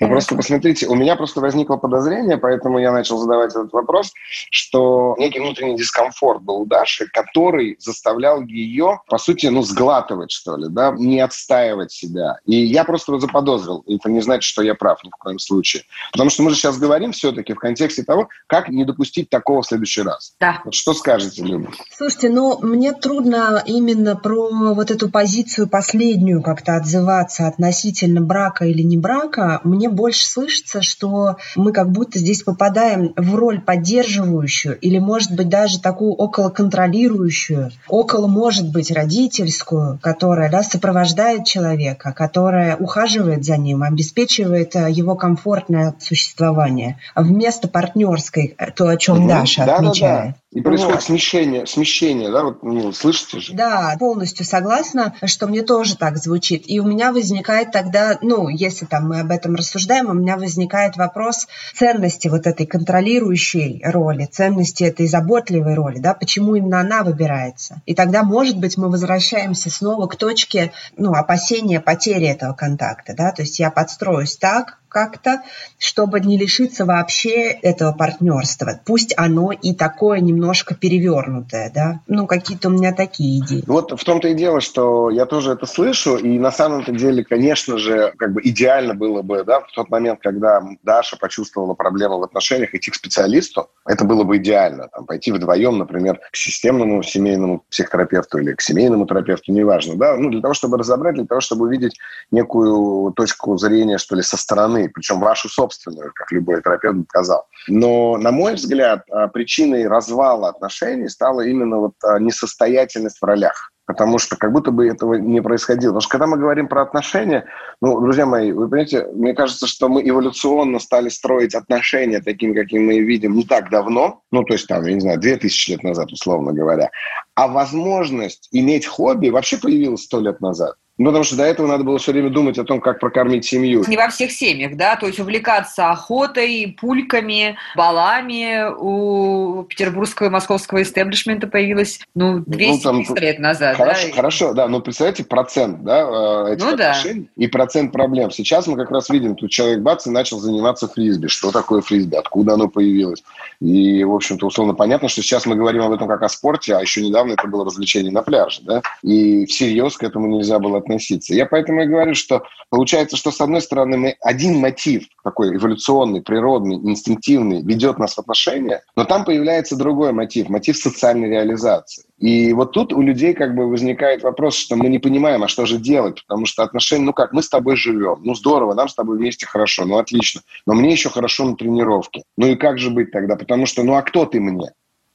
Но 0.00 0.08
просто 0.08 0.34
посмотрите, 0.36 0.86
у 0.86 0.94
меня 0.94 1.16
просто 1.16 1.40
возникло 1.40 1.76
подозрение, 1.92 2.38
поэтому 2.38 2.78
я 2.78 2.90
начал 2.92 3.18
задавать 3.18 3.50
этот 3.50 3.72
вопрос, 3.72 4.12
что 4.50 5.14
некий 5.18 5.40
внутренний 5.40 5.76
дискомфорт 5.76 6.42
был 6.42 6.62
у 6.62 6.66
Даши, 6.66 7.06
который 7.12 7.76
заставлял 7.78 8.42
ее, 8.42 9.00
по 9.08 9.18
сути, 9.18 9.46
ну, 9.46 9.62
сглатывать, 9.62 10.30
что 10.30 10.56
ли, 10.56 10.68
да, 10.68 10.94
не 10.96 11.20
отстаивать 11.20 11.92
себя. 11.92 12.38
И 12.46 12.56
я 12.56 12.84
просто 12.84 13.18
заподозрил. 13.18 13.84
Это 13.86 14.10
не 14.10 14.22
значит, 14.22 14.44
что 14.44 14.62
я 14.62 14.74
прав 14.74 15.04
ни 15.04 15.10
в 15.10 15.16
коем 15.16 15.38
случае. 15.38 15.82
Потому 16.12 16.30
что 16.30 16.42
мы 16.42 16.50
же 16.50 16.56
сейчас 16.56 16.78
говорим 16.78 17.12
все-таки 17.12 17.52
в 17.52 17.58
контексте 17.58 18.02
того, 18.02 18.28
как 18.46 18.68
не 18.68 18.84
допустить 18.84 19.28
такого 19.28 19.62
в 19.62 19.66
следующий 19.66 20.02
раз. 20.02 20.34
Да. 20.40 20.60
Вот 20.64 20.74
что 20.74 20.94
скажете, 20.94 21.42
Люба? 21.42 21.70
Слушайте, 21.90 22.30
ну, 22.30 22.58
мне 22.62 22.92
трудно 22.92 23.62
именно 23.66 24.16
про 24.16 24.74
вот 24.74 24.90
эту 24.90 25.10
позицию 25.10 25.68
последнюю 25.68 26.42
как-то 26.42 26.76
отзываться 26.76 27.46
относительно 27.46 28.20
брака 28.22 28.64
или 28.64 28.82
не 28.82 28.96
брака. 28.96 29.60
Мне 29.64 29.90
больше 29.90 30.24
слышится, 30.24 30.80
что 30.80 31.36
мы 31.56 31.72
как 31.72 31.81
будто 31.84 32.18
здесь 32.18 32.42
попадаем 32.42 33.12
в 33.16 33.34
роль 33.34 33.60
поддерживающую 33.60 34.78
или, 34.78 34.98
может 34.98 35.34
быть, 35.34 35.48
даже 35.48 35.80
такую 35.80 36.12
около 36.12 36.50
контролирующую, 36.50 37.70
около, 37.88 38.26
может 38.26 38.70
быть, 38.70 38.90
родительскую, 38.90 39.98
которая 40.02 40.50
да, 40.50 40.62
сопровождает 40.62 41.44
человека, 41.44 42.12
которая 42.12 42.76
ухаживает 42.76 43.44
за 43.44 43.56
ним, 43.56 43.82
обеспечивает 43.82 44.76
э, 44.76 44.90
его 44.90 45.14
комфортное 45.14 45.94
существование. 46.00 46.98
Вместо 47.14 47.68
партнерской, 47.68 48.54
э, 48.58 48.70
то, 48.70 48.88
о 48.88 48.96
чем. 48.96 49.26
Даша 49.26 49.64
отмечает. 49.64 50.36
И 50.52 50.60
происходит 50.60 50.96
Вот. 50.96 51.04
смещение, 51.04 51.66
смещение, 51.66 52.30
да, 52.30 52.44
вот, 52.44 52.62
ну, 52.62 52.92
слышите 52.92 53.40
же? 53.40 53.54
Да, 53.54 53.96
полностью 53.98 54.44
согласна, 54.44 55.14
что 55.24 55.46
мне 55.46 55.62
тоже 55.62 55.96
так 55.96 56.18
звучит. 56.18 56.64
И 56.66 56.78
у 56.78 56.84
меня 56.84 57.10
возникает 57.12 57.72
тогда, 57.72 58.18
ну, 58.20 58.48
если 58.50 58.84
там 58.84 59.08
мы 59.08 59.20
об 59.20 59.30
этом 59.30 59.54
рассуждаем, 59.54 60.10
у 60.10 60.12
меня 60.12 60.36
возникает 60.36 60.98
вопрос 60.98 61.46
ценности 61.74 62.28
вот 62.28 62.46
этой 62.46 62.66
контролирующей 62.66 63.80
роли, 63.82 64.28
ценности 64.30 64.84
этой 64.84 65.06
заботливой 65.06 65.74
роли, 65.74 65.98
да, 66.00 66.12
почему 66.12 66.54
именно 66.54 66.80
она 66.80 67.02
выбирается. 67.02 67.80
И 67.86 67.94
тогда, 67.94 68.22
может 68.22 68.58
быть, 68.58 68.76
мы 68.76 68.90
возвращаемся 68.90 69.70
снова 69.70 70.06
к 70.06 70.16
точке, 70.16 70.72
ну, 70.98 71.14
опасения 71.14 71.80
потери 71.80 72.26
этого 72.26 72.52
контакта, 72.52 73.14
да, 73.16 73.32
то 73.32 73.40
есть 73.40 73.58
я 73.58 73.70
подстроюсь 73.70 74.36
так, 74.36 74.81
как-то, 74.92 75.42
чтобы 75.78 76.20
не 76.20 76.36
лишиться 76.38 76.84
вообще 76.84 77.50
этого 77.50 77.92
партнерства. 77.92 78.80
Пусть 78.84 79.14
оно 79.16 79.50
и 79.52 79.74
такое 79.74 80.20
немножко 80.20 80.74
перевернутое, 80.74 81.72
да. 81.74 82.00
Ну, 82.06 82.26
какие-то 82.26 82.68
у 82.68 82.72
меня 82.72 82.92
такие 82.92 83.40
идеи. 83.40 83.64
Вот 83.66 83.98
в 83.98 84.04
том-то 84.04 84.28
и 84.28 84.34
дело, 84.34 84.60
что 84.60 85.10
я 85.10 85.26
тоже 85.26 85.52
это 85.52 85.66
слышу, 85.66 86.16
и 86.16 86.38
на 86.38 86.52
самом-то 86.52 86.92
деле, 86.92 87.24
конечно 87.24 87.78
же, 87.78 88.12
как 88.18 88.32
бы 88.32 88.40
идеально 88.44 88.94
было 88.94 89.22
бы, 89.22 89.44
да, 89.44 89.60
в 89.60 89.72
тот 89.72 89.88
момент, 89.90 90.20
когда 90.20 90.62
Даша 90.82 91.16
почувствовала 91.16 91.74
проблему 91.74 92.18
в 92.18 92.22
отношениях, 92.22 92.74
идти 92.74 92.90
к 92.90 92.94
специалисту, 92.94 93.70
это 93.86 94.04
было 94.04 94.24
бы 94.24 94.36
идеально. 94.36 94.88
Там, 94.88 95.06
пойти 95.06 95.32
вдвоем, 95.32 95.78
например, 95.78 96.20
к 96.30 96.36
системному 96.36 97.02
семейному 97.02 97.64
психотерапевту 97.70 98.38
или 98.38 98.52
к 98.52 98.60
семейному 98.60 99.06
терапевту, 99.06 99.52
неважно, 99.52 99.96
да, 99.96 100.16
ну, 100.16 100.30
для 100.30 100.40
того, 100.40 100.54
чтобы 100.54 100.76
разобрать, 100.76 101.14
для 101.14 101.24
того, 101.24 101.40
чтобы 101.40 101.66
увидеть 101.66 101.98
некую 102.30 103.12
точку 103.12 103.56
зрения, 103.56 103.98
что 103.98 104.16
ли, 104.16 104.22
со 104.22 104.36
стороны, 104.36 104.81
причем 104.88 105.20
вашу 105.20 105.48
собственную, 105.48 106.12
как 106.14 106.30
любой 106.32 106.62
терапевт 106.62 107.08
сказал. 107.08 107.46
Но, 107.68 108.16
на 108.16 108.32
мой 108.32 108.54
взгляд, 108.54 109.04
а, 109.10 109.28
причиной 109.28 109.86
развала 109.86 110.48
отношений 110.48 111.08
стала 111.08 111.42
именно 111.42 111.78
вот 111.78 111.94
а, 112.02 112.18
несостоятельность 112.18 113.18
в 113.20 113.24
ролях. 113.24 113.72
Потому 113.84 114.18
что 114.18 114.36
как 114.36 114.52
будто 114.52 114.70
бы 114.70 114.86
этого 114.86 115.14
не 115.14 115.42
происходило. 115.42 115.90
Потому 115.90 116.00
что 116.02 116.10
когда 116.10 116.26
мы 116.26 116.38
говорим 116.38 116.68
про 116.68 116.82
отношения, 116.82 117.46
ну, 117.80 118.00
друзья 118.00 118.26
мои, 118.26 118.52
вы 118.52 118.68
понимаете, 118.68 119.06
мне 119.12 119.34
кажется, 119.34 119.66
что 119.66 119.88
мы 119.88 120.08
эволюционно 120.08 120.78
стали 120.78 121.08
строить 121.08 121.54
отношения 121.54 122.20
такими, 122.20 122.54
какими 122.54 122.84
мы 122.84 123.00
видим, 123.00 123.34
не 123.34 123.44
так 123.44 123.70
давно, 123.70 124.22
ну, 124.30 124.44
то 124.44 124.52
есть 124.54 124.68
там, 124.68 124.84
я 124.86 124.94
не 124.94 125.00
знаю, 125.00 125.18
2000 125.18 125.70
лет 125.70 125.82
назад, 125.82 126.12
условно 126.12 126.52
говоря. 126.52 126.90
А 127.34 127.48
возможность 127.48 128.48
иметь 128.52 128.86
хобби 128.86 129.30
вообще 129.30 129.58
появилась 129.58 130.04
сто 130.04 130.20
лет 130.20 130.40
назад. 130.40 130.76
Ну, 130.98 131.06
потому 131.06 131.24
что 131.24 131.36
до 131.36 131.44
этого 131.44 131.66
надо 131.66 131.84
было 131.84 131.98
все 131.98 132.12
время 132.12 132.28
думать 132.28 132.58
о 132.58 132.64
том, 132.64 132.80
как 132.80 133.00
прокормить 133.00 133.46
семью. 133.46 133.82
Не 133.88 133.96
во 133.96 134.08
всех 134.08 134.30
семьях, 134.30 134.76
да, 134.76 134.96
то 134.96 135.06
есть 135.06 135.18
увлекаться 135.18 135.90
охотой, 135.90 136.76
пульками, 136.78 137.56
балами 137.74 138.66
у 138.78 139.62
петербургского 139.64 140.26
и 140.26 140.30
московского 140.30 140.82
истеблишмента 140.82 141.46
появилось, 141.46 142.00
ну, 142.14 142.40
200 142.40 142.82
там, 142.82 143.02
лет 143.16 143.38
назад, 143.38 143.76
Хорошо, 143.76 144.08
да. 144.08 144.14
хорошо, 144.14 144.52
да, 144.52 144.68
но 144.68 144.80
представляете 144.80 145.24
процент, 145.24 145.82
да, 145.82 146.46
э, 146.48 146.54
этих 146.54 146.64
Ну 146.64 146.76
да. 146.76 146.90
отношений 146.90 147.30
и 147.36 147.46
процент 147.46 147.90
проблем. 147.92 148.30
Сейчас 148.30 148.66
мы 148.66 148.76
как 148.76 148.90
раз 148.90 149.08
видим, 149.08 149.34
тут 149.34 149.50
человек 149.50 149.80
бац 149.80 150.06
и 150.06 150.10
начал 150.10 150.40
заниматься 150.40 150.88
фрисби. 150.88 151.28
Что 151.28 151.50
такое 151.52 151.80
фрисби? 151.80 152.16
Откуда 152.16 152.54
оно 152.54 152.68
появилось? 152.68 153.22
И, 153.60 154.04
в 154.04 154.14
общем-то, 154.14 154.46
условно 154.46 154.74
понятно, 154.74 155.08
что 155.08 155.22
сейчас 155.22 155.46
мы 155.46 155.56
говорим 155.56 155.82
об 155.82 155.92
этом 155.92 156.06
как 156.06 156.22
о 156.22 156.28
спорте, 156.28 156.76
а 156.76 156.82
еще 156.82 157.00
недавно 157.02 157.32
это 157.32 157.46
было 157.48 157.64
развлечение 157.64 158.12
на 158.12 158.22
пляже, 158.22 158.60
да, 158.62 158.82
и 159.02 159.46
всерьез 159.46 159.96
к 159.96 160.02
этому 160.02 160.26
нельзя 160.26 160.58
было 160.58 160.81
относиться. 160.82 161.34
Я 161.34 161.46
поэтому 161.46 161.82
и 161.82 161.86
говорю, 161.86 162.14
что 162.14 162.42
получается, 162.70 163.16
что 163.16 163.30
с 163.30 163.40
одной 163.40 163.62
стороны 163.62 163.96
мы 163.96 164.16
один 164.20 164.58
мотив 164.58 165.04
такой 165.24 165.56
эволюционный, 165.56 166.22
природный, 166.22 166.76
инстинктивный 166.76 167.62
ведет 167.62 167.98
нас 167.98 168.14
в 168.14 168.18
отношения, 168.18 168.82
но 168.96 169.04
там 169.04 169.24
появляется 169.24 169.76
другой 169.76 170.12
мотив, 170.12 170.48
мотив 170.48 170.76
социальной 170.76 171.28
реализации. 171.28 172.04
И 172.18 172.52
вот 172.52 172.72
тут 172.72 172.92
у 172.92 173.00
людей 173.00 173.34
как 173.34 173.54
бы 173.54 173.68
возникает 173.68 174.22
вопрос, 174.22 174.54
что 174.56 174.76
мы 174.76 174.88
не 174.88 174.98
понимаем, 174.98 175.42
а 175.42 175.48
что 175.48 175.66
же 175.66 175.78
делать, 175.78 176.22
потому 176.26 176.46
что 176.46 176.62
отношения, 176.62 177.04
ну 177.04 177.12
как, 177.12 177.32
мы 177.32 177.42
с 177.42 177.48
тобой 177.48 177.76
живем, 177.76 178.20
ну 178.22 178.34
здорово, 178.34 178.74
нам 178.74 178.88
с 178.88 178.94
тобой 178.94 179.18
вместе 179.18 179.46
хорошо, 179.46 179.84
ну 179.84 179.98
отлично, 179.98 180.42
но 180.66 180.74
мне 180.74 180.92
еще 180.92 181.08
хорошо 181.08 181.44
на 181.44 181.56
тренировке. 181.56 182.22
Ну 182.36 182.46
и 182.46 182.54
как 182.54 182.78
же 182.78 182.90
быть 182.90 183.10
тогда? 183.10 183.36
Потому 183.36 183.66
что, 183.66 183.82
ну 183.82 183.94
а 183.94 184.02
кто 184.02 184.24
ты 184.24 184.40
мне? 184.40 184.72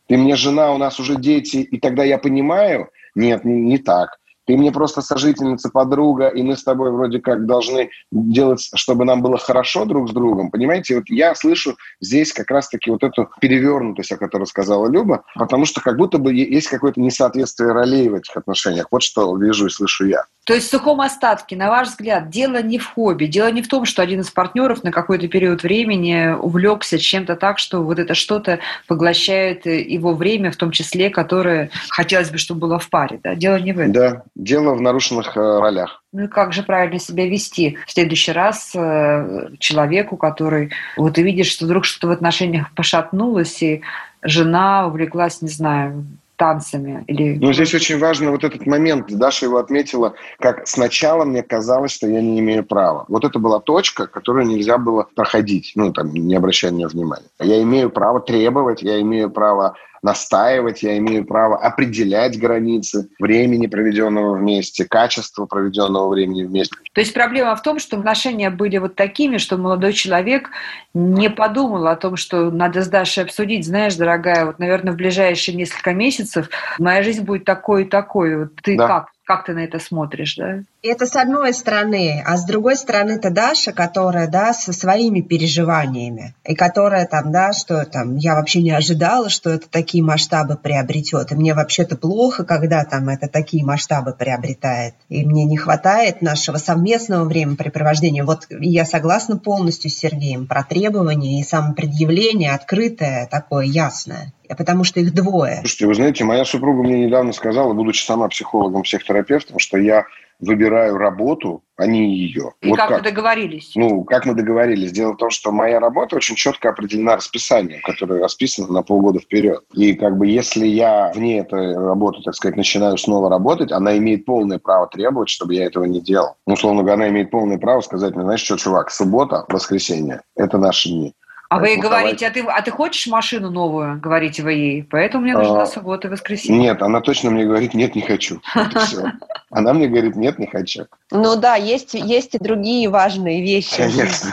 Ты 0.07 0.17
мне 0.17 0.35
жена, 0.35 0.73
у 0.73 0.77
нас 0.77 0.99
уже 0.99 1.15
дети, 1.15 1.57
и 1.57 1.79
тогда 1.79 2.03
я 2.03 2.17
понимаю, 2.17 2.89
нет, 3.15 3.45
не, 3.45 3.61
не 3.61 3.77
так. 3.77 4.19
Ты 4.47 4.55
мне 4.55 4.71
просто 4.71 5.01
сожительница, 5.01 5.69
подруга, 5.69 6.29
и 6.29 6.41
мы 6.41 6.55
с 6.55 6.63
тобой 6.63 6.91
вроде 6.91 7.19
как 7.19 7.45
должны 7.45 7.89
делать, 8.11 8.69
чтобы 8.73 9.03
нам 9.03 9.21
было 9.21 9.37
хорошо 9.37 9.83
друг 9.83 10.09
с 10.09 10.13
другом. 10.13 10.51
Понимаете, 10.51 10.95
вот 10.95 11.09
я 11.09 11.35
слышу 11.35 11.75
здесь 11.99 12.31
как 12.31 12.49
раз-таки 12.49 12.89
вот 12.89 13.03
эту 13.03 13.29
перевернутость, 13.41 14.13
о 14.13 14.17
которой 14.17 14.45
сказала 14.45 14.89
Люба, 14.89 15.23
потому 15.35 15.65
что 15.65 15.81
как 15.81 15.97
будто 15.97 16.17
бы 16.17 16.33
есть 16.33 16.67
какое-то 16.67 17.01
несоответствие 17.01 17.73
ролей 17.73 18.07
в 18.07 18.15
этих 18.15 18.37
отношениях. 18.37 18.87
Вот 18.89 19.03
что 19.03 19.35
вижу 19.35 19.67
и 19.67 19.69
слышу 19.69 20.05
я. 20.05 20.23
То 20.45 20.53
есть 20.53 20.67
в 20.67 20.71
сухом 20.71 21.01
остатке, 21.01 21.57
на 21.57 21.69
ваш 21.69 21.89
взгляд, 21.89 22.29
дело 22.29 22.61
не 22.61 22.79
в 22.79 22.87
хобби, 22.87 23.25
дело 23.25 23.51
не 23.51 23.61
в 23.61 23.67
том, 23.67 23.83
что 23.83 24.01
один 24.01 24.21
из 24.21 24.31
партнеров 24.31 24.81
на 24.81 24.93
какой-то 24.93 25.27
период 25.27 25.63
времени 25.63 26.33
увлекся 26.39 26.97
чем-то 26.97 27.35
так, 27.35 27.59
что 27.59 27.83
вот 27.83 27.99
это 27.99 28.13
что-то 28.13 28.59
поглощает 28.87 29.65
его 29.65 30.13
время, 30.13 30.51
в 30.51 30.55
том 30.55 30.71
числе, 30.71 31.09
которое 31.09 31.69
хотелось 31.89 32.29
бы, 32.29 32.37
чтобы 32.37 32.61
было 32.61 32.79
в 32.79 32.89
паре. 32.89 33.19
Да? 33.21 33.35
Дело 33.35 33.57
не 33.57 33.73
в 33.73 33.79
этом. 33.79 33.91
Да, 33.91 34.23
дело 34.37 34.75
в 34.75 34.81
нарушенных 34.81 35.35
э, 35.35 35.59
ролях. 35.59 36.03
Ну 36.13 36.25
и 36.25 36.27
как 36.27 36.53
же 36.53 36.63
правильно 36.63 36.99
себя 36.99 37.27
вести 37.27 37.77
в 37.85 37.91
следующий 37.91 38.31
раз 38.31 38.71
э, 38.75 39.49
человеку, 39.59 40.15
который 40.15 40.71
вот 40.95 41.15
ты 41.15 41.23
видишь, 41.23 41.47
что 41.47 41.65
вдруг 41.65 41.85
что-то 41.85 42.07
в 42.07 42.11
отношениях 42.11 42.71
пошатнулось, 42.75 43.61
и 43.63 43.81
жена 44.21 44.87
увлеклась, 44.87 45.41
не 45.41 45.49
знаю, 45.49 46.05
танцами 46.35 47.03
или... 47.07 47.35
Ну, 47.41 47.51
здесь 47.51 47.73
очень 47.73 47.97
важно 47.97 48.29
вот 48.29 48.43
этот 48.43 48.67
момент. 48.67 49.07
Даша 49.09 49.47
его 49.47 49.57
отметила, 49.57 50.13
как 50.39 50.67
сначала 50.67 51.25
мне 51.25 51.41
казалось, 51.41 51.91
что 51.91 52.07
я 52.07 52.21
не 52.21 52.39
имею 52.39 52.63
права. 52.63 53.05
Вот 53.07 53.25
это 53.25 53.39
была 53.39 53.59
точка, 53.59 54.05
которую 54.05 54.45
нельзя 54.45 54.77
было 54.77 55.07
проходить, 55.15 55.71
ну, 55.73 55.91
там, 55.91 56.13
не 56.13 56.35
обращая 56.35 56.71
на 56.71 56.75
нее 56.75 56.87
внимания. 56.87 57.25
Я 57.39 57.59
имею 57.63 57.89
право 57.89 58.19
требовать, 58.19 58.83
я 58.83 59.01
имею 59.01 59.31
право 59.31 59.75
настаивать, 60.01 60.83
я 60.83 60.97
имею 60.97 61.25
право 61.25 61.57
определять 61.57 62.39
границы 62.39 63.09
времени, 63.19 63.67
проведенного 63.67 64.37
вместе, 64.37 64.85
качество 64.85 65.45
проведенного 65.45 66.09
времени 66.09 66.43
вместе. 66.43 66.75
То 66.93 67.01
есть 67.01 67.13
проблема 67.13 67.55
в 67.55 67.61
том, 67.61 67.79
что 67.79 67.97
отношения 67.97 68.49
были 68.49 68.77
вот 68.77 68.95
такими, 68.95 69.37
что 69.37 69.57
молодой 69.57 69.93
человек 69.93 70.49
не 70.93 71.29
подумал 71.29 71.87
о 71.87 71.95
том, 71.95 72.15
что 72.15 72.49
надо 72.51 72.81
с 72.81 72.87
Дашей 72.87 73.23
обсудить, 73.23 73.65
знаешь, 73.65 73.95
дорогая, 73.95 74.45
вот, 74.45 74.59
наверное, 74.59 74.93
в 74.93 74.97
ближайшие 74.97 75.55
несколько 75.55 75.93
месяцев 75.93 76.49
моя 76.79 77.03
жизнь 77.03 77.23
будет 77.23 77.45
такой 77.45 77.83
и 77.83 77.85
такой. 77.85 78.37
Вот 78.37 78.55
ты 78.61 78.75
Да. 78.77 78.87
как? 78.87 79.07
Как 79.27 79.43
ты 79.43 79.53
на 79.53 79.59
это 79.59 79.77
смотришь, 79.77 80.37
да? 80.37 80.63
Это 80.81 81.05
с 81.05 81.17
одной 81.17 81.53
стороны, 81.53 82.23
а 82.25 82.37
с 82.37 82.45
другой 82.45 82.77
стороны 82.77 83.11
это 83.11 83.29
Даша, 83.29 83.73
которая, 83.73 84.29
да, 84.29 84.53
со 84.53 84.71
своими 84.71 85.19
переживаниями, 85.19 86.33
и 86.45 86.55
которая 86.55 87.05
там, 87.05 87.33
да, 87.33 87.51
что 87.51 87.83
там, 87.83 88.15
я 88.15 88.35
вообще 88.35 88.61
не 88.61 88.71
ожидала, 88.71 89.29
что 89.29 89.49
это 89.49 89.67
такие 89.69 90.01
масштабы 90.01 90.55
приобретет, 90.55 91.33
и 91.33 91.35
мне 91.35 91.53
вообще-то 91.53 91.97
плохо, 91.97 92.45
когда 92.45 92.85
там 92.85 93.09
это 93.09 93.27
такие 93.27 93.65
масштабы 93.65 94.13
приобретает, 94.13 94.93
и 95.09 95.25
мне 95.25 95.43
не 95.43 95.57
хватает 95.57 96.21
нашего 96.21 96.55
совместного 96.55 97.25
времяпрепровождения. 97.25 98.23
Вот 98.23 98.47
я 98.49 98.85
согласна 98.85 99.37
полностью 99.37 99.91
с 99.91 99.95
Сергеем 99.95 100.47
про 100.47 100.63
требования 100.63 101.41
и 101.41 101.43
самопредъявление 101.43 102.53
открытое, 102.53 103.27
такое 103.27 103.65
ясное, 103.65 104.31
потому 104.55 104.83
что 104.83 104.99
их 104.99 105.13
двое. 105.13 105.57
Слушайте, 105.61 105.87
вы 105.87 105.95
знаете, 105.95 106.23
моя 106.23 106.45
супруга 106.45 106.83
мне 106.83 107.05
недавно 107.05 107.33
сказала, 107.33 107.73
будучи 107.73 108.03
сама 108.03 108.27
психологом, 108.27 108.83
психотерапевтом, 108.83 109.59
что 109.59 109.77
я 109.77 110.05
выбираю 110.39 110.97
работу, 110.97 111.63
а 111.77 111.85
не 111.87 112.15
ее. 112.15 112.53
И 112.61 112.69
вот 112.69 112.77
как, 112.77 112.89
как 112.89 112.97
вы 112.99 113.03
договорились? 113.03 113.71
Ну, 113.75 114.03
как 114.03 114.25
мы 114.25 114.33
договорились? 114.35 114.91
Дело 114.91 115.13
в 115.13 115.17
том, 115.17 115.29
что 115.29 115.51
моя 115.51 115.79
работа 115.79 116.15
очень 116.15 116.35
четко 116.35 116.69
определена 116.69 117.15
расписанием, 117.15 117.81
которое 117.81 118.21
расписано 118.21 118.67
на 118.71 118.83
полгода 118.83 119.19
вперед. 119.19 119.63
И 119.73 119.93
как 119.93 120.17
бы 120.17 120.27
если 120.27 120.65
я 120.65 121.11
вне 121.15 121.39
этой 121.39 121.75
работы, 121.75 122.21
так 122.23 122.35
сказать, 122.35 122.57
начинаю 122.57 122.97
снова 122.97 123.29
работать, 123.29 123.71
она 123.71 123.97
имеет 123.97 124.25
полное 124.25 124.59
право 124.59 124.87
требовать, 124.87 125.29
чтобы 125.29 125.55
я 125.55 125.65
этого 125.65 125.85
не 125.85 126.01
делал. 126.01 126.35
Ну, 126.45 126.53
условно 126.53 126.81
говоря, 126.81 126.95
она 126.95 127.09
имеет 127.09 127.31
полное 127.31 127.57
право 127.57 127.81
сказать 127.81 128.15
мне, 128.15 128.23
знаешь 128.23 128.41
что, 128.41 128.57
чувак, 128.57 128.91
суббота, 128.91 129.45
воскресенье– 129.49 130.21
это 130.35 130.57
наши 130.57 130.89
дни. 130.89 131.13
А 131.49 131.59
вы 131.59 131.69
ей 131.69 131.77
говорите, 131.77 132.27
а 132.27 132.31
ты, 132.31 132.41
а 132.41 132.61
ты 132.61 132.71
хочешь 132.71 133.07
машину 133.07 133.49
новую, 133.49 133.99
говорите 133.99 134.43
вы 134.43 134.53
ей, 134.53 134.83
поэтому 134.83 135.23
мне 135.23 135.33
нужна 135.33 135.63
а, 135.63 135.65
суббота 135.65 136.07
и 136.07 136.11
воскресенье. 136.11 136.59
Нет, 136.59 136.81
она 136.81 136.99
точно 136.99 137.31
мне 137.31 137.45
говорит, 137.45 137.73
нет, 137.73 137.95
не 137.95 138.01
хочу. 138.01 138.41
Она 139.49 139.73
мне 139.73 139.87
говорит, 139.87 140.17
нет, 140.17 140.39
не 140.39 140.47
хочу. 140.47 140.87
Ну 141.09 141.37
да, 141.37 141.55
есть, 141.55 141.93
есть 141.93 142.35
и 142.35 142.37
другие 142.37 142.89
важные 142.89 143.41
вещи. 143.41 143.77
Конечно. 143.77 144.29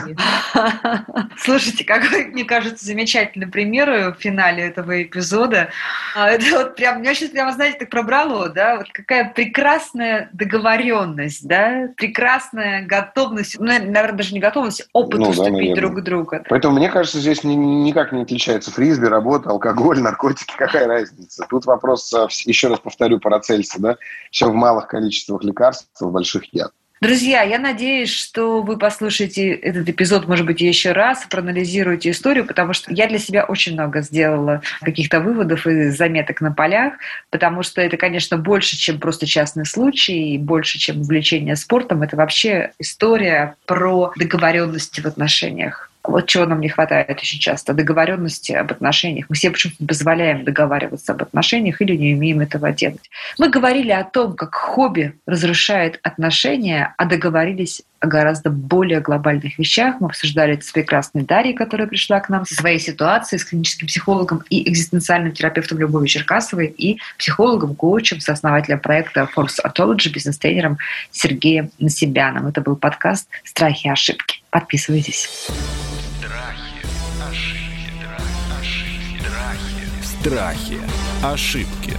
Слушайте, 1.39 1.85
какой, 1.85 2.27
мне 2.27 2.45
кажется, 2.45 2.85
замечательный 2.85 3.47
пример 3.47 4.13
в 4.13 4.21
финале 4.21 4.65
этого 4.65 5.05
эпизода. 5.05 5.69
А, 6.17 6.31
это 6.31 6.45
вот 6.51 6.75
прям, 6.75 7.01
меня 7.01 7.15
сейчас 7.15 7.31
прямо, 7.31 7.53
знаете, 7.53 7.79
так 7.79 7.91
пробрало, 7.91 8.49
да, 8.49 8.79
вот 8.79 8.89
какая 8.93 9.31
прекрасная 9.31 10.31
договоренность, 10.33 11.47
да, 11.47 11.91
прекрасная 11.97 12.85
готовность, 12.85 13.57
ну, 13.61 13.67
наверное, 13.67 14.13
даже 14.13 14.35
не 14.35 14.41
готовность, 14.41 14.89
опыт 14.93 15.21
ну, 15.21 15.29
уступить 15.29 15.75
да, 15.75 15.81
друг 15.81 16.03
друга. 16.03 16.45
Поэтому 16.49 16.77
мне 16.77 16.89
кажется, 16.89 17.04
кажется, 17.05 17.21
здесь 17.21 17.45
ни, 17.45 17.55
никак 17.55 18.13
не 18.13 18.23
отличается 18.23 18.71
фрисби, 18.71 19.05
работа, 19.05 19.51
алкоголь, 19.51 20.01
наркотики. 20.01 20.55
Какая 20.59 20.87
разница? 20.87 21.47
Тут 21.51 21.67
вопрос, 21.67 22.11
э, 22.15 22.29
еще 22.47 22.69
раз 22.69 22.81
повторю, 22.81 23.21
Парацельса, 23.21 23.79
да? 23.79 23.97
Все 24.31 24.49
в 24.49 24.55
малых 24.55 24.87
количествах 24.87 25.45
лекарств, 25.45 25.89
в 26.01 26.11
больших 26.11 26.45
яд. 26.55 26.73
Друзья, 27.03 27.43
я 27.43 27.59
надеюсь, 27.59 28.11
что 28.11 28.63
вы 28.63 28.79
послушаете 28.79 29.53
этот 29.53 29.87
эпизод, 29.87 30.27
может 30.27 30.47
быть, 30.47 30.63
еще 30.63 30.93
раз, 30.93 31.27
проанализируете 31.29 32.11
историю, 32.11 32.47
потому 32.47 32.73
что 32.73 32.91
я 32.95 33.07
для 33.07 33.19
себя 33.19 33.45
очень 33.45 33.75
много 33.75 34.01
сделала 34.01 34.63
каких-то 34.81 35.21
выводов 35.21 35.67
и 35.67 35.91
заметок 35.91 36.41
на 36.41 36.53
полях, 36.53 36.95
потому 37.29 37.63
что 37.63 37.83
это, 37.83 37.99
конечно, 37.99 38.39
больше, 38.39 38.79
чем 38.79 38.99
просто 38.99 39.27
частный 39.27 39.67
случай, 39.67 40.35
и 40.35 40.39
больше, 40.39 40.79
чем 40.79 41.03
увлечение 41.03 41.57
спортом. 41.57 42.03
Это 42.03 42.17
вообще 42.17 42.73
история 42.79 43.57
про 43.67 44.13
договоренности 44.17 45.03
в 45.03 45.05
отношениях. 45.05 45.91
Вот 46.05 46.27
чего 46.27 46.45
нам 46.45 46.61
не 46.61 46.69
хватает 46.69 47.11
очень 47.11 47.39
часто, 47.39 47.73
договоренности 47.73 48.53
об 48.53 48.71
отношениях. 48.71 49.27
Мы 49.31 49.37
себе 49.37 49.53
почему-то 49.53 49.87
позволяем 49.87 50.45
договариваться 50.45 51.13
об 51.13 51.23
отношениях 51.23 51.81
или 51.81 51.97
не 51.97 52.15
умеем 52.15 52.41
этого 52.41 52.73
делать. 52.73 53.11
Мы 53.39 53.49
говорили 53.49 53.91
о 53.91 54.05
том, 54.05 54.35
как 54.35 54.55
хобби 54.55 55.15
разрушает 55.27 55.99
отношения, 56.03 56.95
а 56.99 57.07
договорились 57.07 57.83
о 58.01 58.07
гораздо 58.07 58.51
более 58.51 59.01
глобальных 59.01 59.59
вещах. 59.59 59.97
Мы 60.01 60.09
обсуждали 60.09 60.55
это 60.55 60.65
с 60.65 60.73
прекрасной 60.73 61.23
Дарьей, 61.23 61.55
которая 61.55 61.87
пришла 61.87 62.21
к 62.21 62.29
нам 62.29 62.45
со 62.45 62.55
своей 62.55 62.79
ситуацией, 62.79 63.39
с 63.39 63.45
клиническим 63.45 63.87
психологом 63.87 64.43
и 64.51 64.69
экзистенциальным 64.71 65.33
терапевтом 65.33 65.79
Любовью 65.79 66.09
Черкасовой 66.09 66.67
и 66.67 66.99
психологом, 67.19 67.75
коучем, 67.75 68.21
сооснователем 68.21 68.81
проекта 68.81 69.29
Force 69.35 69.59
Autology, 69.65 70.11
бизнес-тренером 70.11 70.79
Сергеем 71.11 71.71
Насибяном. 71.79 72.47
Это 72.47 72.61
был 72.61 72.77
подкаст 72.77 73.29
«Страхи 73.45 73.87
и 73.87 73.91
ошибки». 73.91 74.43
Подписывайтесь. 74.51 75.49
Страхи, 80.21 80.79
ошибки. 81.23 81.99